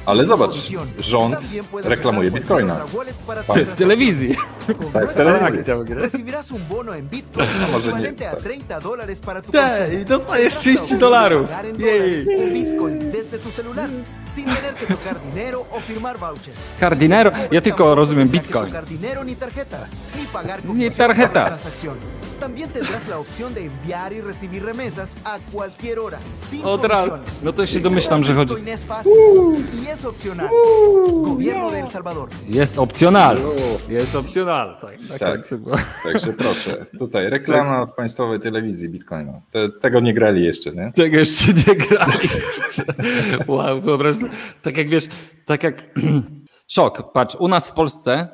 [0.07, 1.37] Ale zobacz, rząd
[1.85, 2.77] reklamuje bitcoina.
[3.47, 4.37] To jest telewizji.
[4.77, 5.95] Con ogóle.
[5.95, 8.43] recibirás un bono en Bitcoin equivalente a tak.
[8.43, 9.99] 30 dólares para tu Te, consumo.
[10.01, 11.49] y dostajesz Tendrás 30 la opción de dolarów.
[11.49, 12.25] pagar en Jej.
[12.25, 13.89] dólares o Bitcoin desde tu celular,
[14.27, 16.59] sin tener que tocar dinero o firmar vouchers.
[16.81, 18.73] Cardinero, ja tylko rozumiem Bitcoin.
[19.27, 21.49] ni tarjetas, ni pagar Ni comisión por la tarjetas.
[21.61, 21.97] transacción.
[22.41, 27.09] También tendrás la opción de enviar y recibir remesas a cualquier hora, sin Od razu.
[27.11, 27.43] comisiones.
[27.43, 28.55] No to się domyślam, że chodzi.
[28.55, 29.13] Bitcoin es fácil
[29.85, 30.49] y es opcional.
[31.23, 32.29] Gobierno de El Salvador.
[32.49, 33.39] Jest opcjonal.
[33.89, 34.58] Jest opcjonal.
[34.67, 35.33] Tak, na Tak.
[35.33, 35.77] końcu było.
[36.13, 39.41] Także proszę, tutaj reklama w państwowej telewizji Bitcoina.
[39.51, 40.93] Te, tego nie grali jeszcze, nie?
[40.95, 42.29] Tego jeszcze nie grali.
[43.47, 44.33] Wow, wyobraź sobie.
[44.63, 45.09] Tak jak wiesz,
[45.47, 45.83] tak jak...
[46.69, 48.29] Szok, patrz, u nas w Polsce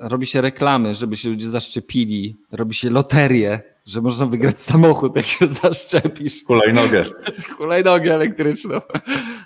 [0.00, 5.26] robi się reklamy, żeby się ludzie zaszczepili, robi się loterie, że można wygrać samochód, jak
[5.26, 6.44] się zaszczepisz.
[6.46, 7.04] Hulajnogę.
[7.58, 8.80] hulajnogę elektryczną.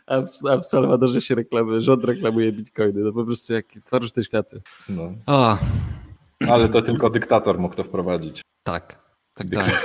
[0.07, 3.01] A w, a w Salwadorze się reklamuje, rząd reklamuje bitcoiny.
[3.01, 4.63] No po prostu jak tworzysz te światy.
[4.89, 5.13] No.
[5.27, 5.59] O,
[6.49, 8.43] Ale to tylko dyktator mógł to wprowadzić.
[8.65, 9.01] tak.
[9.35, 9.83] Tak, tak.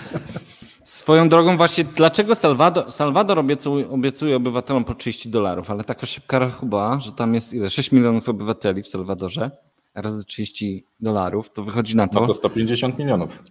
[0.82, 6.38] Swoją drogą właśnie, dlaczego Salwador, Salwador obiecuje, obiecuje obywatelom po 30 dolarów, ale taka szybka
[6.38, 7.70] rachuba, że tam jest ile?
[7.70, 9.50] 6 milionów obywateli w Salwadorze,
[9.96, 12.20] razy 30 dolarów, to wychodzi na to.
[12.20, 13.42] No to 150 milionów.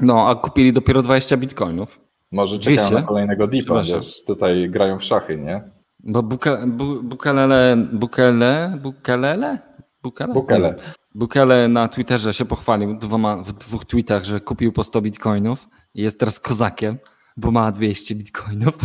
[0.00, 2.00] No, a kupili dopiero 20 bitcoinów.
[2.32, 2.94] Może czekają 200?
[2.94, 5.70] na kolejnego dipa, wiesz, tutaj grają w szachy, nie?
[6.00, 9.58] Bo Buka, bu, Bukelele, Bukele, Bukelele?
[10.02, 10.34] Bukele?
[10.34, 10.74] Bukele.
[11.14, 16.02] Bukele na Twitterze się pochwalił dwoma, w dwóch tweetach, że kupił po 100 bitcoinów i
[16.02, 16.98] jest teraz kozakiem,
[17.36, 18.74] bo ma 200 bitcoinów.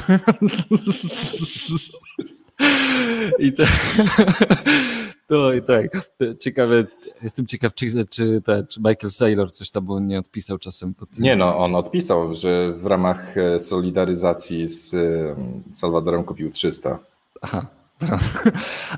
[3.39, 3.63] I to,
[5.29, 5.85] to i tak.
[6.39, 6.85] Ciekawe,
[7.23, 10.93] jestem ciekaw, czy, czy, czy Michael Saylor coś tam było nie odpisał czasem.
[10.93, 11.23] Po tym.
[11.23, 15.35] Nie no, on odpisał, że w ramach e, solidaryzacji z e,
[15.71, 16.99] Salwadorem kupił 300.
[17.41, 17.67] Aha.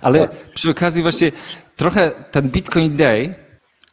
[0.02, 1.32] Ale przy okazji właśnie
[1.76, 3.32] trochę ten Bitcoin Day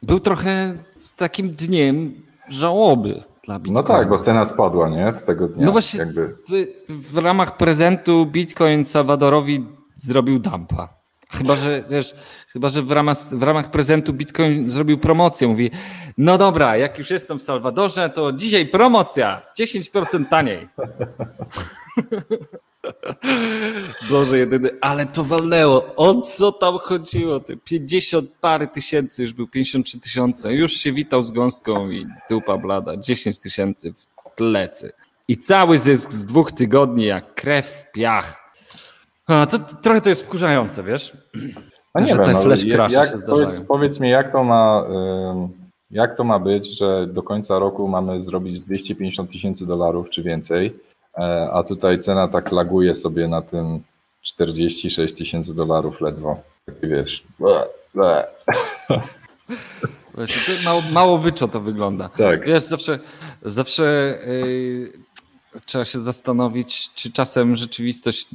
[0.02, 0.74] był trochę
[1.16, 2.14] takim dniem
[2.48, 3.80] żałoby dla Bitcoina.
[3.80, 5.12] No tak, bo cena spadła, nie?
[5.12, 5.66] W tego dnia.
[5.66, 6.36] No właśnie, Jakby.
[6.88, 10.97] w ramach prezentu Bitcoin Salwadorowi zrobił dumpa.
[11.30, 12.14] Chyba, że wiesz,
[12.48, 15.48] chyba, że w ramach, w ramach prezentu Bitcoin zrobił promocję.
[15.48, 15.70] Mówi,
[16.18, 20.68] no dobra, jak już jestem w Salwadorze, to dzisiaj promocja, 10% taniej.
[24.10, 25.96] Boże jedyny, ale to walnęło.
[25.96, 27.40] O co tam chodziło?
[27.40, 30.54] Ty 50 pary tysięcy, już był 53 tysiące.
[30.54, 32.96] Już się witał z gąską i dupa blada.
[32.96, 34.06] 10 tysięcy w
[34.36, 34.92] plecy.
[35.28, 38.47] I cały zysk z dwóch tygodni jak krew w piach.
[39.28, 41.12] A, to, to trochę to jest wkurzające, wiesz?
[41.94, 44.86] A nie że wiem, te flash jak, powiedz, powiedz mi, jak to ma.
[45.90, 50.76] Jak to ma być, że do końca roku mamy zrobić 250 tysięcy dolarów czy więcej,
[51.18, 53.82] e, a tutaj cena tak laguje sobie na tym
[54.22, 56.40] 46 tysięcy dolarów ledwo.
[56.66, 57.24] Taki wiesz.
[57.38, 58.26] ble, ble.
[60.14, 62.08] Właśnie, to mało, mało byczo to wygląda.
[62.08, 62.46] Tak.
[62.46, 62.98] Wiesz, zawsze,
[63.42, 64.92] zawsze yy,
[65.66, 68.28] trzeba się zastanowić, czy czasem rzeczywistość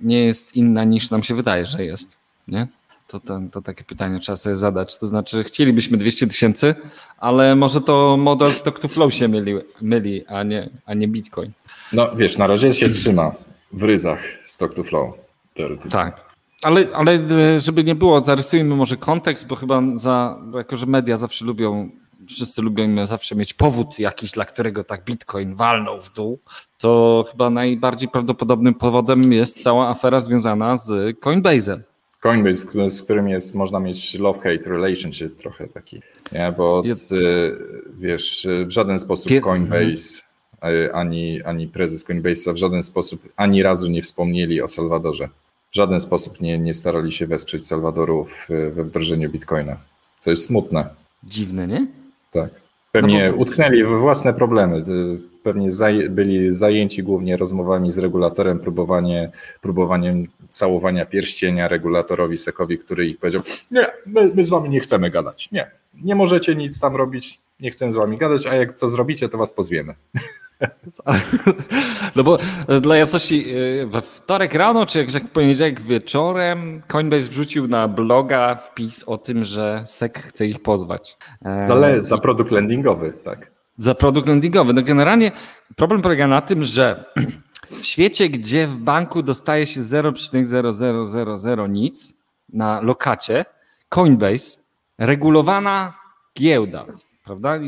[0.00, 2.16] nie jest inna niż nam się wydaje, że jest.
[2.48, 2.66] Nie?
[3.08, 4.98] To, ten, to takie pytanie trzeba sobie zadać.
[4.98, 6.74] To znaczy, chcielibyśmy 200 tysięcy,
[7.18, 11.52] ale może to model stock to flow się myli, myli a, nie, a nie Bitcoin.
[11.92, 13.32] No wiesz, na razie się trzyma
[13.72, 15.14] w ryzach stock to flow.
[15.54, 15.90] Teoretycznie.
[15.90, 16.28] Tak.
[16.62, 20.86] Ale, ale e, żeby nie było, zarysujmy może kontekst, bo chyba za, bo jako, że
[20.86, 21.90] media zawsze lubią,
[22.28, 26.38] wszyscy lubią zawsze mieć powód jakiś, dla którego tak Bitcoin walnął w dół,
[26.78, 31.80] to chyba najbardziej prawdopodobnym powodem jest cała afera związana z Coinbase'em.
[32.22, 36.02] Coinbase, z którym jest, można mieć love-hate relationship trochę taki,
[36.32, 36.54] nie?
[36.56, 37.14] bo z,
[37.98, 40.22] wiesz, w żaden sposób Coinbase
[40.62, 45.28] e, ani, ani prezes Coinbase'a w żaden sposób ani razu nie wspomnieli o Salwadorze.
[45.72, 49.76] W żaden sposób nie, nie starali się wesprzeć Salwadoru w, we wdrożeniu Bitcoina,
[50.20, 50.90] co jest smutne.
[51.24, 51.86] Dziwne, nie?
[52.32, 52.50] Tak.
[52.92, 54.76] Pewnie No bo- utknęli we własne problemy.
[54.76, 62.78] Y, Pewnie zaj byli zajęci głównie rozmowami z regulatorem, próbowanie, próbowaniem całowania pierścienia regulatorowi Sekowi,
[62.78, 65.50] który ich powiedział: Nie, my, my z wami nie chcemy gadać.
[65.52, 65.70] Nie,
[66.04, 69.38] nie możecie nic tam robić, nie chcemy z wami gadać, a jak to zrobicie, to
[69.38, 69.94] was pozwiemy.
[72.16, 72.38] No bo
[72.68, 73.44] e, dla jasności
[73.82, 79.18] e, we wtorek rano, czy jak, w poniedziałek wieczorem Coinbase wrzucił na bloga wpis o
[79.18, 81.16] tym, że SEC chce ich pozwać.
[81.44, 83.50] E, Za, za produkt landingowy, tak.
[83.76, 84.72] za produkt landingowy.
[84.72, 85.32] No generalnie
[85.76, 87.04] problem polega na tym, że
[87.82, 92.14] w świecie, gdzie w banku dostaje się 0,0000 nic
[92.48, 93.44] na lokacie,
[93.88, 94.58] Coinbase,
[94.98, 95.92] regulowana
[96.38, 96.84] giełda,
[97.28, 97.58] prawda?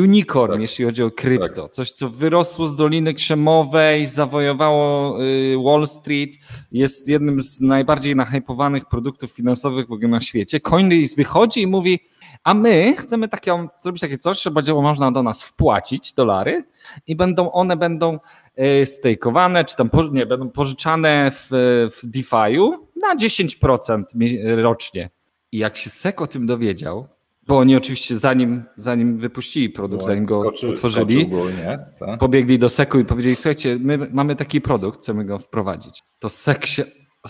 [0.00, 0.60] Unicorn, Tak.
[0.60, 1.68] jeśli chodzi o krypto.
[1.68, 6.30] Coś, co wyrosło z Doliny Krzemowej, zawojowało y, Wall Street,
[6.72, 10.60] jest jednym z najbardziej nahypowanych produktów finansowych w ogóle na świecie.
[10.60, 12.00] Coinbase wychodzi i mówi,
[12.44, 16.64] a my chcemy taką, zrobić takie coś, że będzie można do nas wpłacić dolary
[17.06, 18.18] i będą one będą
[18.82, 21.48] y, stejkowane, czy tam nie, będą pożyczane w,
[22.00, 25.10] w DeFi'u na 10% mie- rocznie.
[25.52, 27.08] I jak się SEC o tym dowiedział,
[27.50, 31.44] bo oni oczywiście zanim, zanim wypuścili produkt, zanim go Skoczy- otworzyli, skoczył
[32.00, 32.18] tak.
[32.18, 36.02] pobiegli do SEC-u i powiedzieli, słuchajcie, my mamy taki produkt, chcemy go wprowadzić.
[36.18, 36.84] To SEC się,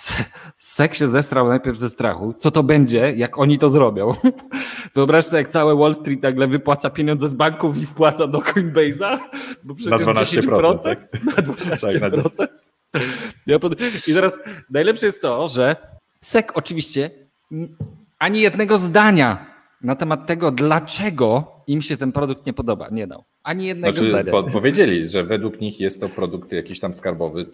[0.59, 4.15] SEC się zesrał najpierw ze strachu, co to będzie, jak oni to zrobią.
[4.95, 9.19] Wyobraź sobie, jak całe Wall Street nagle wypłaca pieniądze z banków i wpłaca do Coinbase'a,
[9.65, 11.13] bo przecież 12%, 10%, tak?
[11.25, 12.31] na 12%.
[12.31, 12.49] Tak,
[13.47, 13.59] na.
[14.07, 14.39] I teraz
[14.71, 15.77] najlepsze jest to, że
[16.21, 17.11] SEC oczywiście
[18.19, 19.50] ani jednego zdania
[19.83, 23.25] na temat tego, dlaczego im się ten produkt nie podoba, nie dał.
[23.43, 24.33] Ani jednego Znaczy, zdania.
[24.33, 27.47] po, powiedzieli, że według nich jest to produkt jakiś tam skarbowy,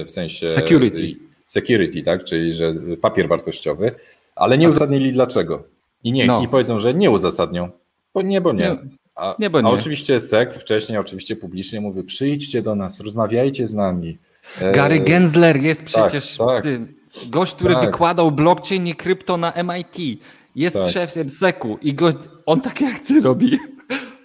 [0.00, 0.46] e, w sensie.
[0.46, 1.16] Security.
[1.44, 2.24] Security, tak?
[2.24, 3.94] Czyli że papier wartościowy,
[4.36, 5.62] ale nie A uzasadnili dlaczego.
[6.04, 6.42] I nie, No.
[6.42, 7.68] i powiedzą, że nie uzasadnią.
[8.14, 8.58] Bo nie, bo nie.
[8.58, 8.76] Nie,
[9.14, 9.68] A, nie, bo a nie.
[9.68, 14.18] oczywiście sekt wcześniej, oczywiście publicznie mówi, przyjdźcie do nas, rozmawiajcie z nami.
[14.60, 16.62] E, Gary Gensler jest przecież tak.
[16.62, 16.94] tym,
[17.26, 17.86] gość, który Tak.
[17.86, 20.20] wykładał blockchain i krypto na MIT.
[20.56, 20.92] Jest Tak.
[20.92, 22.12] szefem SEC-u i go,
[22.46, 23.58] on takie akcje robi.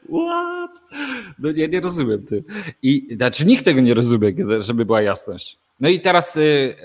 [0.10, 0.82] What?
[1.40, 2.44] No nie, nie rozumiem ty.
[2.82, 5.60] I znaczy nikt tego nie rozumie, żeby była jasność.
[5.80, 6.76] No i teraz y, y,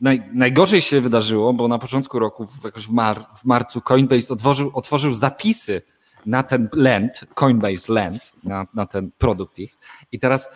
[0.00, 4.32] naj, najgorzej się wydarzyło, bo na początku roku, w, jakoś w, mar, w marcu, Coinbase
[4.34, 5.82] otworzył, otworzył zapisy
[6.26, 9.76] na ten land, Coinbase Land, na, na ten produkt ich.
[10.12, 10.48] I teraz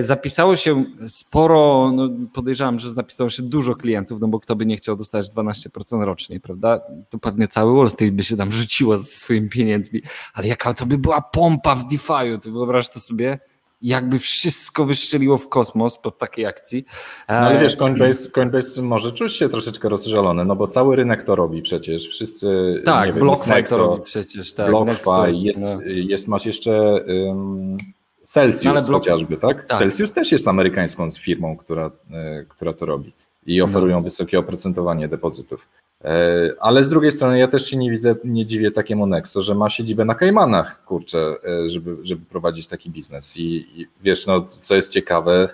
[0.00, 4.76] zapisało się sporo, no podejrzewam, że zapisało się dużo klientów, no bo kto by nie
[4.76, 6.80] chciał dostać 12% rocznie, prawda?
[7.08, 10.02] To pewnie cały Wall Street by się tam rzuciło ze swoimi pieniędzmi,
[10.34, 13.38] ale jaka to by była pompa w DeFi'u, ty wyobraź to sobie?
[13.82, 16.84] Jakby wszystko wystrzeliło w kosmos pod takiej akcji.
[17.28, 21.24] No ale E, wiesz, Coinbase, Coinbase może czuć się troszeczkę rozżalony, no bo cały rynek
[21.24, 22.08] to robi przecież.
[22.08, 24.70] Wszyscy, tak, BlockFi to robi przecież, tak.
[24.70, 25.80] BlockFi, jest, no.
[25.84, 27.76] jest, masz jeszcze um,
[28.24, 29.66] Celsius No ale Block- chociażby, tak?
[29.66, 29.78] Tak.
[29.78, 33.12] Celsius też jest amerykańską firmą, która, e, która to robi
[33.46, 34.02] i oferują No.
[34.02, 35.68] wysokie oprocentowanie depozytów.
[36.04, 39.54] E, Ale z drugiej strony ja też się nie widzę, nie dziwię takiemu Nexo, że
[39.54, 43.36] ma siedzibę na Kajmanach, kurczę, e, żeby, żeby prowadzić taki biznes.
[43.36, 45.48] I, I wiesz, no co jest ciekawe,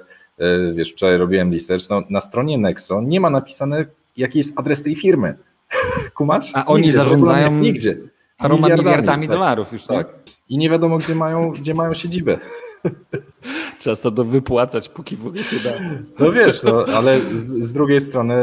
[0.74, 3.84] wiesz, wczoraj robiłem research, no na stronie Nexo nie ma napisane,
[4.16, 5.34] jaki jest adres tej firmy.
[6.16, 6.50] Kumasz?
[6.54, 7.96] A oni Nigdzie, zarządzają Nigdzie.
[8.36, 9.36] Paroma miliardami, tak.
[9.36, 10.06] dolarów już, tak?
[10.06, 10.16] Tak.
[10.48, 12.38] I nie wiadomo, gdzie mają, gdzie mają siedzibę.
[13.78, 15.70] Trzeba to wypłacać, póki w ogóle się da.
[16.18, 18.34] No wiesz, no, ale z, z drugiej strony,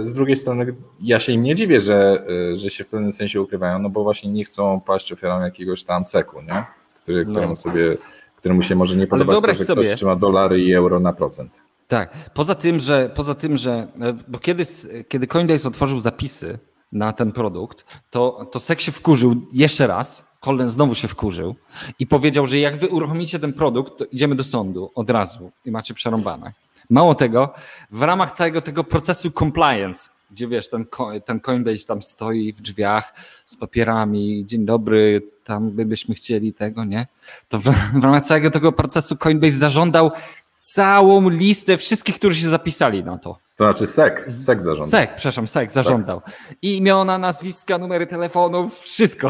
[0.00, 3.12] y, z drugiej strony ja się im nie dziwię, że, y, że się w pewnym
[3.12, 6.64] sensie ukrywają, no bo właśnie nie chcą paść ofiarą jakiegoś tam seku, nie?
[7.02, 7.30] Który, No.
[7.30, 7.96] któremu sobie,
[8.36, 11.60] któremu się może nie podobać to, że sobie- ktoś trzyma dolary i euro na procent.
[11.88, 12.10] Tak.
[12.34, 14.64] Poza tym, że, poza tym, że e, bo kiedy,
[15.08, 16.58] kiedy Coinbase otworzył zapisy
[16.92, 20.32] na ten produkt, to, to SEC się wkurzył jeszcze raz.
[20.40, 21.54] Colin znowu się wkurzył
[21.98, 25.70] i powiedział, że jak wy uruchomicie ten produkt, to idziemy do sądu od razu i
[25.70, 26.52] macie przerąbane.
[26.90, 27.54] Mało tego,
[27.90, 30.86] w ramach całego tego procesu compliance, gdzie wiesz, ten,
[31.24, 33.14] ten Coinbase tam stoi w drzwiach
[33.46, 37.06] z papierami, dzień dobry, tam by byśmy chcieli tego, nie?
[37.48, 37.64] To w,
[37.94, 40.10] w ramach całego tego procesu Coinbase zażądał
[40.56, 43.38] całą listę wszystkich, którzy się zapisali na to.
[43.62, 44.12] To znaczy SEC,
[44.44, 44.98] SEC zarządza.
[44.98, 46.22] SEC, przepraszam, SEC zażądał.
[46.62, 49.28] I imiona, nazwiska, numery telefonów, wszystko.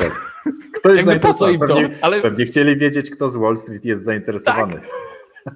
[0.76, 1.04] Ktoś
[1.38, 1.66] co im to?
[1.66, 4.80] Pewnie, Ale- pewnie chcieli wiedzieć, kto z Wall Street jest zainteresowany.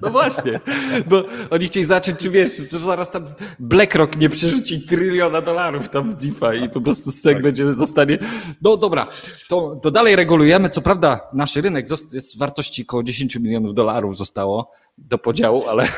[0.02, 0.60] No właśnie,
[1.08, 3.24] bo oni chcieli zacząć, czy wiesz, że zaraz tam
[3.58, 8.18] BlackRock nie przerzuci tryliona dolarów tam w DeFi i po prostu SEC będzie zostanie.
[8.62, 9.06] No dobra,
[9.48, 10.70] to, to dalej regulujemy.
[10.70, 15.88] Co prawda nasz rynek jest wartości około 10 milionów dolarów zostało do podziału, ale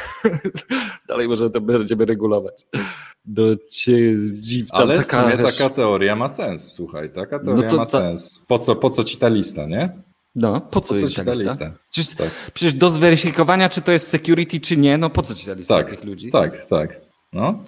[1.08, 2.66] dalej może to będziemy regulować.
[3.24, 7.68] Do cię dziw tam Ale w taka, taka teoria ma sens, słuchaj, taka teoria No
[7.68, 8.46] to ma ta- sens.
[8.48, 10.02] Po co, po co ci ta lista, nie?
[10.40, 11.42] No, po co, Po co ta lista?
[11.44, 11.72] lista?
[11.90, 12.28] Przecież, Tak.
[12.54, 15.76] przecież do zweryfikowania, czy to jest security, czy nie, no po co ci ta lista
[15.76, 16.30] Tak, tych ludzi?
[16.30, 17.00] tak, tak.
[17.32, 17.62] No.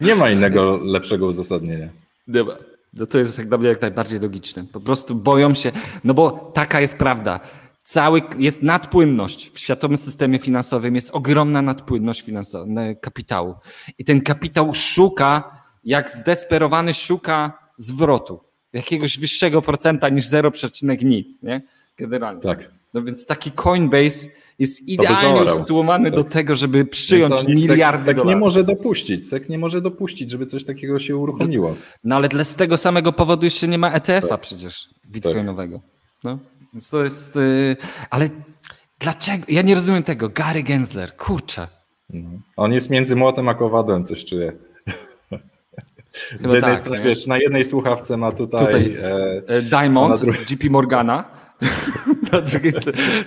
[0.00, 1.88] Nie ma innego lepszego uzasadnienia.
[2.28, 2.56] Dobra.
[2.94, 4.64] No to jest jak dla mnie jak najbardziej logiczne.
[4.72, 5.72] Po prostu boją się,
[6.04, 7.40] no bo taka jest prawda.
[7.82, 12.66] Cały, jest nadpłynność w światowym systemie finansowym, jest ogromna nadpłynność finansowa,
[13.00, 13.54] kapitału.
[13.98, 18.40] I ten kapitał szuka, jak zdesperowany szuka zwrotu.
[18.72, 20.50] Jakiegoś wyższego procenta niż 0,
[21.02, 21.62] nic, nie?
[21.98, 22.42] Generalnie.
[22.42, 22.70] Tak.
[22.94, 24.26] No więc taki Coinbase
[24.58, 29.58] jest idealnie usytuowany do tego, żeby przyjąć miliardy SEC, SEC nie może dopuścić, SEC nie
[29.58, 31.76] może dopuścić, żeby coś takiego się uruchomiło.
[32.04, 35.80] No ale dla, z tego samego powodu jeszcze nie ma ETF-a przecież bitcoinowego.
[36.24, 36.38] No,
[36.72, 37.36] więc to jest.
[37.36, 37.76] Yy,
[38.10, 38.28] ale
[38.98, 39.44] dlaczego?
[39.48, 40.28] Ja nie rozumiem tego.
[40.28, 41.68] Gary Gensler, kurczę.
[42.10, 42.30] No.
[42.56, 44.52] On jest między młotem a kowadłem, coś czuję.
[46.30, 47.04] Z jednej tak, strony, nie?
[47.04, 48.96] wiesz, na jednej słuchawce ma tutaj, Tutaj.
[49.02, 51.24] e, E, Diamond A na dru- z JP Morgana.
[52.32, 52.72] na, drugiej,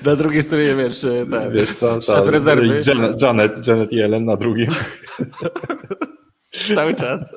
[0.06, 2.82] na drugiej stronie wiesz, e, ten, wiesz, ta, szef rezerwy.
[2.88, 4.68] Janet, Janet, Janet Yellen na drugim.
[6.76, 7.34] Cały czas.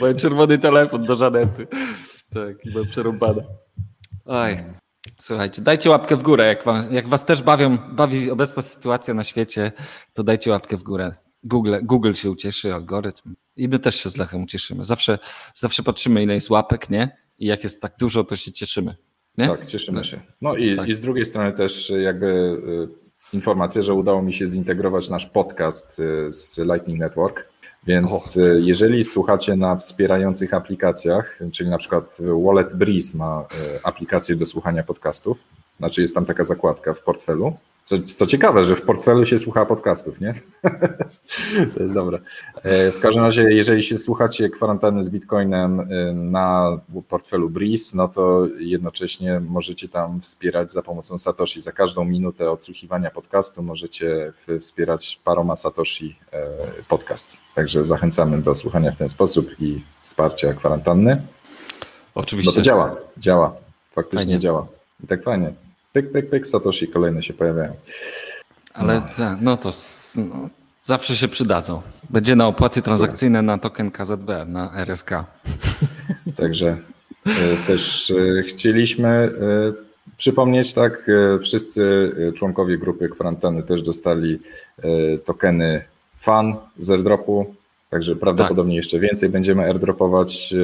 [0.00, 1.66] Moim czerwony telefon do Żanety.
[2.34, 3.44] Tak, i mam przerąbane.
[4.24, 4.56] Oj.
[5.20, 6.46] Słuchajcie, dajcie łapkę w górę.
[6.46, 9.72] Jak, wam, jak was też bawią, bawi obecna sytuacja na świecie,
[10.12, 11.14] to dajcie łapkę w górę.
[11.44, 13.34] Google, Google się ucieszy, algorytm.
[13.56, 14.84] I my też się z Lechem ucieszymy.
[14.84, 15.18] Zawsze,
[15.54, 17.16] zawsze patrzymy, ile jest łapek, nie?
[17.38, 18.96] I jak jest tak dużo, to się cieszymy.
[19.38, 19.48] Nie?
[19.48, 20.20] Tak, cieszymy się.
[20.40, 20.88] No i, Tak.
[20.88, 22.26] i z drugiej strony też jakby
[23.32, 27.48] y, informacja, że udało mi się zintegrować nasz podcast y, z Lightning Network.
[27.86, 33.46] Więc y, jeżeli słuchacie na wspierających aplikacjach, czyli na przykład Wallet Breeze ma
[33.82, 35.38] aplikację do słuchania podcastów,
[35.78, 37.56] znaczy jest tam taka zakładka w portfelu.
[37.84, 40.34] Co, co ciekawe, że w portfelu się słucha podcastów, nie?
[41.74, 42.18] to jest dobre.
[42.62, 48.08] E, W każdym razie, jeżeli się słuchacie kwarantanny z Bitcoinem y, na portfelu Breeze, no
[48.08, 51.60] to jednocześnie możecie tam wspierać za pomocą Satoshi.
[51.60, 56.46] Za każdą minutę odsłuchiwania podcastu możecie wspierać paroma Satoshi e,
[56.88, 57.36] podcast.
[57.54, 61.22] Także zachęcamy do słuchania w ten sposób i wsparcia kwarantanny.
[62.14, 62.50] Oczywiście.
[62.50, 63.56] No to działa, działa.
[63.92, 64.38] Faktycznie Fajnie.
[64.38, 64.66] działa.
[65.04, 65.52] I tak fajnie.
[65.94, 67.72] Pyk, pyk, pyk, Satoshi kolejne się pojawiają.
[68.72, 69.70] Ale no, no to
[70.16, 70.48] no,
[70.82, 71.80] zawsze się przydadzą.
[72.10, 75.10] Będzie na opłaty transakcyjne na token KZB, na RSK.
[76.36, 76.76] Także
[77.26, 77.30] e,
[77.66, 79.32] też e, chcieliśmy e,
[80.16, 81.10] przypomnieć, tak,
[81.42, 84.40] wszyscy członkowie grupy kwarantanny też dostali
[85.24, 85.84] tokeny
[86.18, 87.54] FAN z airdropu,
[87.90, 90.54] także prawdopodobnie jeszcze więcej będziemy airdropować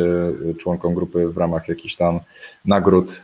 [0.59, 2.21] członkom grupy w ramach jakichś tam
[2.65, 3.23] nagród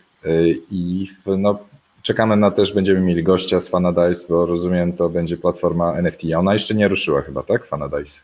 [0.71, 1.59] i no,
[2.07, 6.23] czekamy na też, będziemy mieli gościa z Fanadice, bo rozumiem, to będzie platforma NFT.
[6.39, 8.23] Ona jeszcze nie ruszyła chyba, tak, Fanadice?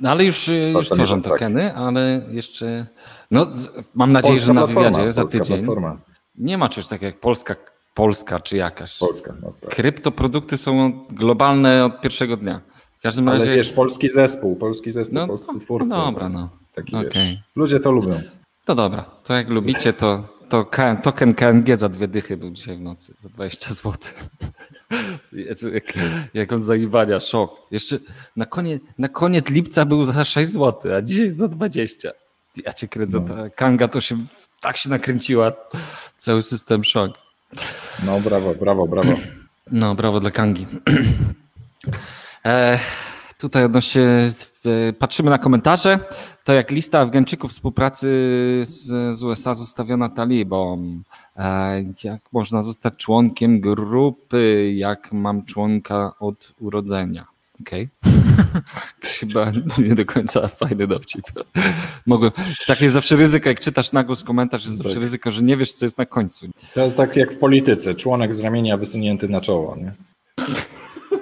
[0.00, 1.32] No ale już, y, już tworzą nie, tak.
[1.32, 2.86] tokeny, ale jeszcze.
[3.30, 3.46] No,
[3.94, 5.56] mam nadzieję, Polska że na wywiadzie za tydzień.
[5.56, 5.98] platforma.
[6.38, 7.56] Nie ma czegoś takiego jak Polska,
[7.94, 8.98] Polska czy jakaś.
[8.98, 9.70] Polska, no tak.
[9.70, 12.60] Kryptoprodukty są globalne od pierwszego dnia.
[12.98, 13.56] W każdym Ale razie.
[13.56, 15.96] wiesz, polski zespół, polski zespół, no, polscy no, twórcy.
[15.96, 16.48] no dobra, no.
[16.74, 17.10] Taki Okej.
[17.10, 17.38] wiesz.
[17.56, 18.20] Ludzie to lubią.
[18.64, 19.04] To dobra.
[19.24, 20.66] To jak lubicie, to, to
[21.02, 23.92] token KNG za dwie dychy był dzisiaj w nocy, za 20 zł.
[25.32, 25.84] Jezu, jak,
[26.34, 27.50] jak on zaiwania, szok.
[27.70, 27.98] Jeszcze
[28.36, 32.10] na koniec, na koniec lipca był za 6 zł, a dzisiaj za 20.
[32.66, 33.34] Ja cię kręcę, No.
[33.34, 34.18] ta Kanga to się
[34.60, 35.52] tak się nakręciła,
[36.16, 37.12] cały system szok.
[38.04, 39.12] No brawo, brawo, brawo.
[39.70, 40.66] No, brawo dla Kangi.
[42.44, 42.78] E,
[43.38, 44.32] tutaj odnośnie,
[44.88, 45.98] e, patrzymy na komentarze,
[46.44, 48.06] to jak lista Afgańczyków współpracy
[48.64, 51.02] z, z USA zostawiona talibom.
[51.36, 57.26] E, jak można zostać członkiem grupy, jak mam członka od urodzenia?
[57.60, 57.88] Okej.
[59.18, 61.24] Chyba nie do końca fajny dowcip.
[62.06, 62.30] Mogę,
[62.66, 65.02] tak jest zawsze ryzyko, jak czytasz na głos komentarz, jest zawsze Tak.
[65.02, 66.46] ryzyko, że nie wiesz, co jest na końcu.
[66.74, 69.92] To tak jak w polityce, członek z ramienia wysunięty na czoło, nie?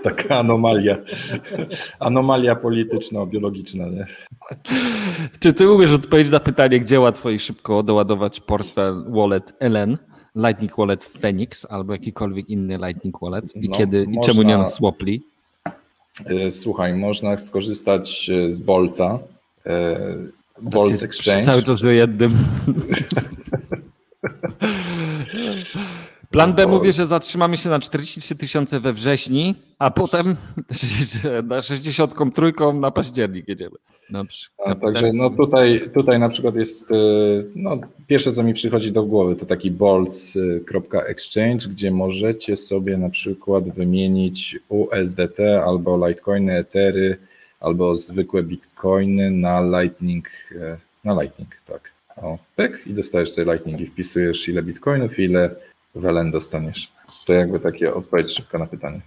[0.03, 0.97] Taka anomalia.
[1.99, 4.07] Anomalia polityczno-biologiczna, nie?
[5.41, 9.99] Czy ty umiesz odpowiedzieć na pytanie, gdzie łatwo i szybko doładować portfel wallet LN,
[10.37, 14.59] Lightning Wallet Phoenix albo jakikolwiek inny Lightning Wallet i No, kiedy i można- czemu nie
[14.59, 15.19] na Swaply?
[16.27, 19.19] E, Słuchaj, można skorzystać e, z Bolca.
[19.67, 19.97] e,
[20.63, 21.45] Bolc Exchange.
[21.45, 22.33] Cały czas o jednym.
[26.31, 30.37] Plan B mówi, że zatrzymamy się na 43 tysiące we wrześni, a potem
[31.45, 33.77] na 63 na październik jedziemy.
[34.11, 34.25] Na.
[34.67, 36.95] A, Także no tutaj, tutaj na przykład jest, e,
[37.55, 43.71] no pierwsze co mi przychodzi do głowy to taki bolts.exchange, gdzie możecie sobie na przykład
[43.71, 47.17] wymienić USDT albo Litecoiny, Ethery,
[47.61, 50.29] albo zwykłe Bitcoiny na Lightning,
[50.61, 51.91] e, na Lightning, tak.
[52.17, 55.51] O, pyk i dostajesz sobie Lightning i wpisujesz ile Bitcoinów ile
[55.95, 56.93] WLN dostaniesz.
[57.27, 59.01] To jakby takie odpowiedź szybka na pytanie.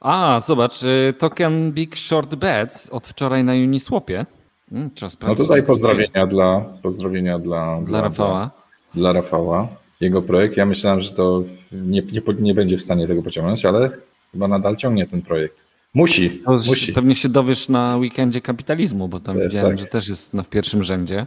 [0.00, 4.26] A, zobacz, y, token Big Short Bets od wczoraj na Uniswapie.
[4.70, 4.90] Hmm,
[5.22, 8.50] No tutaj pozdrowienia dla, pozdrowienia dla, Dla Rafała.
[8.94, 9.68] dla Rafała,
[10.00, 10.56] jego projekt.
[10.56, 11.42] Ja myślałem, że to
[11.72, 13.90] nie, nie, nie będzie w stanie tego pociągnąć, ale
[14.32, 15.64] chyba nadal ciągnie ten projekt.
[15.94, 16.92] Musi, To musi.
[16.92, 19.78] Pewnie się dowiesz na weekendzie kapitalizmu, bo tam widziałem, tak.
[19.78, 21.26] że też jest no, w pierwszym rzędzie.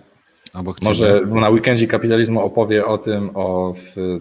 [0.81, 3.73] Może na weekendzie kapitalizmu opowie o tym, o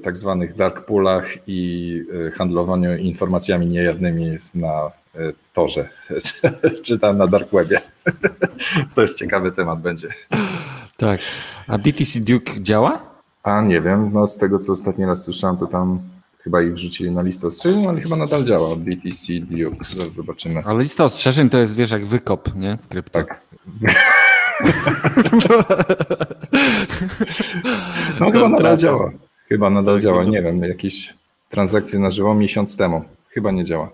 [0.03, 5.89] tak zwanych dark poolach i y, handlowaniu informacjami niejawnymi na y, torze,
[6.85, 7.81] czy tam na dark webie.
[8.95, 10.09] To jest ciekawy temat będzie.
[10.97, 11.20] Tak.
[11.68, 13.03] A BTC Duke działa?
[13.43, 16.01] A nie wiem, no z tego co ostatni raz słyszałem, to tam
[16.39, 18.76] chyba ich wrzucili na listę ostrzeżeń, ale chyba nadal działa.
[18.76, 20.62] BTC Duke, zaraz zobaczymy.
[20.64, 22.79] Ale lista ostrzeżeń to jest, wiesz, jak wykop, nie?
[22.83, 23.18] W krypto.
[23.18, 23.41] Tak.
[28.20, 29.11] No chyba nadal działa.
[29.48, 30.24] Chyba nadal działa.
[30.24, 31.14] Nie wiem, jakieś
[31.48, 33.04] transakcje na żywo miesiąc temu.
[33.30, 33.90] Chyba nie działa.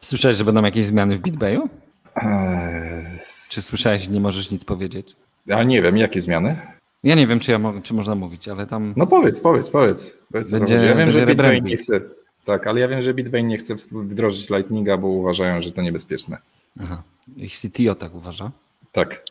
[0.00, 1.68] Słyszałeś, że będą jakieś zmiany w BitBayu?
[2.16, 3.04] Eee,
[3.50, 5.16] Czy słyszałeś, nie możesz nic powiedzieć?
[5.50, 6.56] A nie wiem, jakie zmiany?
[7.04, 8.94] Ja nie wiem, czy, ja mo- czy można mówić, ale tam...
[8.96, 10.16] No powiedz, powiedz, powiedz.
[10.32, 11.64] powiedz Będzie- ja wiem, że rebranding.
[11.66, 12.00] nie chce.
[12.44, 16.38] Tak, ale ja wiem, że Bitcoin nie chce wdrożyć Lightninga, bo uważają, że to niebezpieczne.
[16.82, 17.02] Aha.
[17.36, 18.50] Ich CTO tak uważa.
[18.92, 19.22] Tak.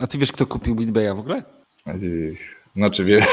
[0.00, 1.42] A ty wiesz, kto kupił BitBaya w ogóle?
[1.86, 2.34] Yy,
[2.76, 3.20] Znaczy wie.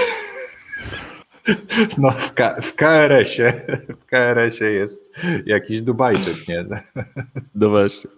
[1.98, 3.54] No w, K- w KRS-ie,
[4.02, 5.14] w KRS-ie jest
[5.46, 6.66] jakiś Dubajczyk, nie?
[7.56, 8.10] No właśnie.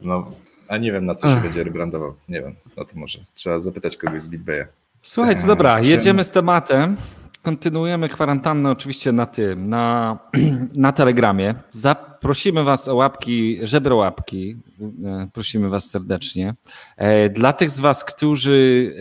[0.00, 0.30] No,
[0.68, 2.14] a nie wiem na co się będzie rebrandował.
[2.28, 4.64] Nie wiem, no to może trzeba zapytać kogoś z BitBaya.
[5.02, 6.96] Słuchajcie, dobra, czy- jedziemy z tematem.
[7.42, 10.18] Kontynuujemy kwarantannę oczywiście na tym, na,
[10.74, 11.54] na Telegramie.
[11.70, 14.56] Zaprosimy Was o łapki, żebrołapki.
[15.04, 16.54] E, Prosimy Was serdecznie.
[16.96, 18.92] E, Dla tych z Was, którzy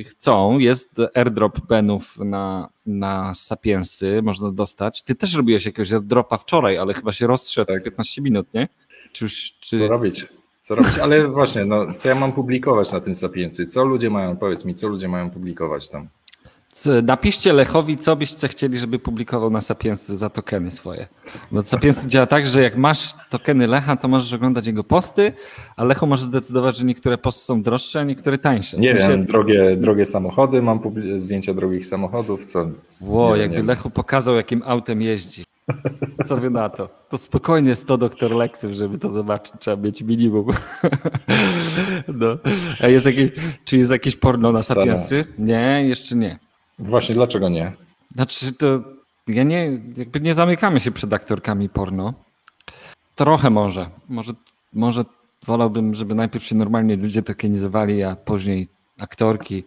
[0.00, 5.02] e, chcą, jest airdrop benów na, na Sapiensy, można dostać.
[5.02, 7.80] Ty też robiłeś jakiegoś airdropa wczoraj, ale chyba się rozszedł Tak.
[7.80, 8.68] w 15 minut, nie?
[9.12, 9.78] Czy już, czy...
[9.78, 10.26] Co robić?
[10.62, 10.98] Co robić?
[10.98, 13.66] Ale właśnie, no, co ja mam publikować na tym Sapiensy?
[13.66, 16.08] Co ludzie mają, powiedz mi, co ludzie mają publikować tam?
[17.02, 21.06] Napiszcie Lechowi, co byście chcieli, żeby publikował na Sapiensy za tokeny swoje.
[21.52, 25.32] Bo Sapiensy działa tak, że jak masz tokeny Lecha, to możesz oglądać jego posty,
[25.76, 28.76] a Lecho może zdecydować, że niektóre posty są droższe, a niektóre tańsze.
[28.76, 30.80] W Nie sensie- wiem, drogie, drogie samochody, mam
[31.16, 32.70] zdjęcia drogich samochodów, co?
[33.06, 33.62] Ło, jakby nie.
[33.62, 35.44] Lechu pokazał, jakim autem jeździ.
[36.26, 36.88] Co wy na to?
[37.08, 40.46] To spokojnie 100 doktor Lexów, żeby to zobaczyć, trzeba mieć minimum.
[42.08, 42.38] No.
[42.80, 43.30] A jest jakieś,
[43.64, 44.62] czy jest jakieś porno na.
[44.62, 45.24] Sapiensy?
[45.38, 46.38] Nie, jeszcze nie.
[46.80, 47.72] Właśnie, dlaczego nie?
[48.14, 48.66] Znaczy to
[49.28, 52.14] ja nie, jakby nie zamykamy się przed aktorkami porno.
[53.14, 53.90] Trochę może.
[54.08, 54.32] Może,
[54.74, 55.04] może
[55.46, 58.68] wolałbym, żeby najpierw się normalnie ludzie tokenizowali, a później
[58.98, 59.64] aktorki,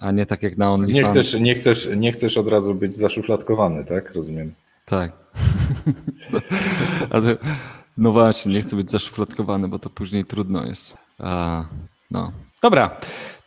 [0.00, 1.10] a nie tak jak na Nie OnlyFans.
[1.10, 4.14] chcesz, nie, chcesz, nie chcesz od razu być zaszufladkowany, tak?
[4.14, 4.54] Rozumiem.
[4.84, 5.12] Tak.
[7.10, 7.36] Ale,
[7.96, 10.96] no właśnie, nie chcę być zaszufladkowany, bo to później trudno jest.
[11.18, 11.64] A,
[12.10, 12.32] no.
[12.62, 12.96] Dobra.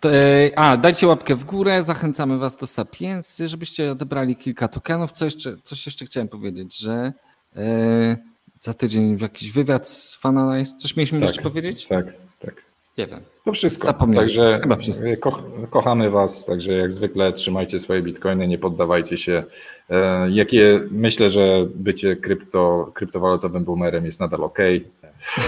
[0.05, 5.11] E, a, dajcie łapkę w górę, zachęcamy was do Sapiensy, żebyście odebrali kilka tokenów.
[5.11, 7.13] Co jeszcze, coś jeszcze chciałem powiedzieć, że
[7.55, 8.17] e,
[8.59, 10.75] za tydzień jakiś wywiad z Fanalize.
[10.77, 11.27] Coś mieliśmy Tak.
[11.29, 11.85] jeszcze powiedzieć?
[11.87, 12.05] Tak,
[12.39, 12.53] tak.
[12.97, 13.19] Nie wiem.
[13.45, 13.87] To wszystko.
[13.87, 14.27] Zapomniałem.
[14.27, 15.07] Także Chyba wszystko.
[15.07, 19.43] e, Ko kochamy Was, także jak zwykle trzymajcie swoje bitcoiny, nie poddawajcie się.
[19.89, 24.57] E, jakie myślę, że bycie krypto, kryptowalutowym boomerem jest nadal ok.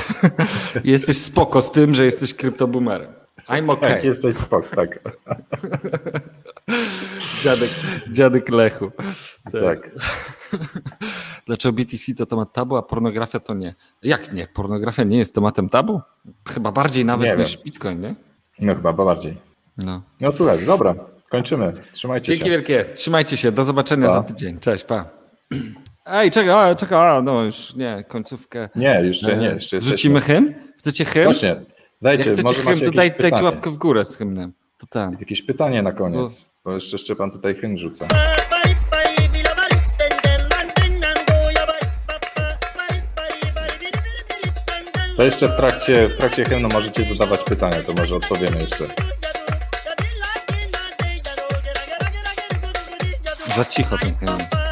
[0.83, 3.07] Jesteś spoko z tym, że jesteś kryptoboomerem.
[3.49, 3.89] I'm okay.
[3.89, 4.99] Tak, jesteś spok, tak.
[7.41, 7.69] Dziadek,
[8.11, 8.91] dziadek Lechu.
[9.51, 9.91] tak.
[11.47, 13.75] Dlaczego BTC to temat tabu, a pornografia to nie?
[14.03, 14.47] Jak nie?
[14.47, 16.01] Pornografia nie jest tematem tabu?
[16.53, 17.63] Chyba bardziej nawet Nie niż wiem.
[17.63, 18.15] Bitcoin, nie?
[18.59, 19.37] No chyba bardziej.
[19.77, 20.01] No.
[20.21, 20.95] No słuchaj, dobra,
[21.29, 21.73] kończymy.
[21.91, 22.51] Trzymajcie Dzięki się.
[22.51, 22.85] wielkie.
[22.85, 23.51] Trzymajcie się.
[23.51, 24.13] Do zobaczenia Pa.
[24.13, 24.59] za tydzień.
[24.59, 25.05] Cześć, pa.
[26.05, 28.69] Ej, czekaj, czekaj, no już nie, końcówkę.
[28.75, 29.51] Nie, jeszcze nie.
[29.51, 30.53] E, Jeszcze Wrzucimy hymn?
[30.77, 31.25] Chcecie hymn?
[31.25, 31.55] Właśnie,
[32.05, 33.43] dajcie, chcecie może hymn, macie to jakieś daj, dajcie pytanie.
[33.43, 34.53] łapkę w górę z hymnem.
[34.77, 35.17] To tam.
[35.19, 38.07] Jakieś pytanie na koniec, bo jeszcze Szczepan tutaj hymn rzuca.
[45.17, 48.85] To jeszcze w trakcie, w trakcie hymnu możecie zadawać pytania, to może odpowiemy jeszcze.
[53.55, 54.64] Za cicho ten hymn.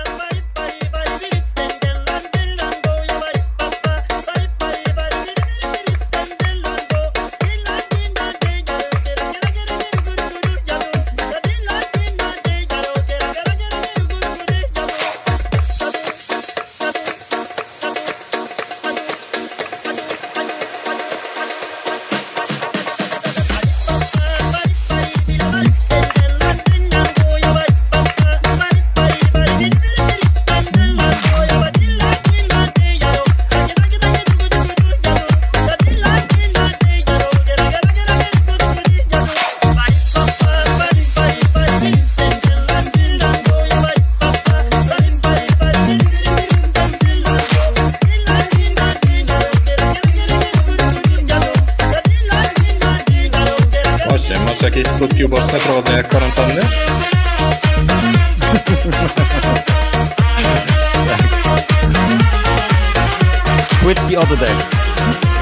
[64.43, 64.49] 对。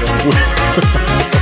[0.00, 1.41] 忍不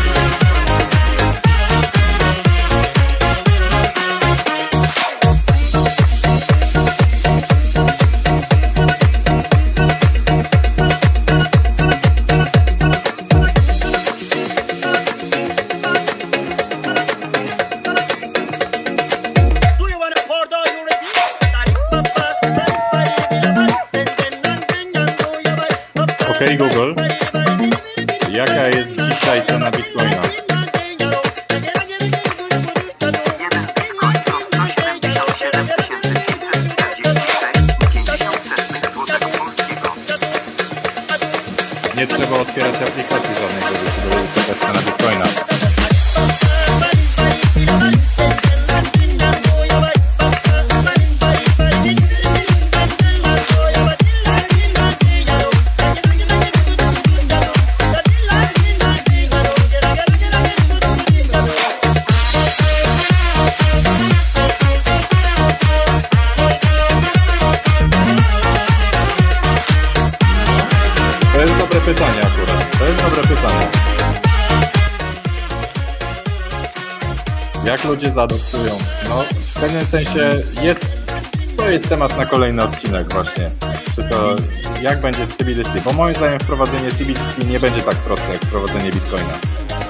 [79.90, 81.12] sensie jest,
[81.56, 83.50] to jest temat na kolejny odcinek właśnie.
[83.94, 84.36] Czy to,
[84.82, 85.80] jak będzie z CBDC?
[85.84, 89.38] Bo moim zdaniem wprowadzenie CBDC nie będzie tak proste jak wprowadzenie Bitcoina.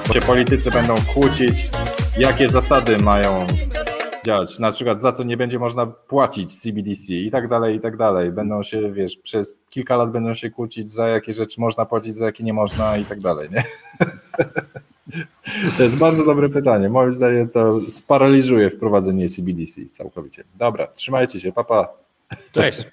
[0.07, 1.69] Bo się politycy będą kłócić,
[2.17, 3.47] jakie zasady mają
[4.25, 4.59] działać.
[4.59, 8.31] Na przykład za co nie będzie można płacić CBDC i tak dalej, i tak dalej.
[8.31, 12.25] Będą się, wiesz, przez kilka lat będą się kłócić, za jakie rzeczy można płacić, za
[12.25, 13.63] jakie nie można i tak dalej, nie?
[15.77, 16.89] To jest bardzo dobre pytanie.
[16.89, 20.43] Moim zdaniem to sparaliżuje wprowadzenie CBDC całkowicie.
[20.55, 21.83] Dobra, trzymajcie się, papa.
[21.83, 22.37] Pa.
[22.51, 22.87] Cześć.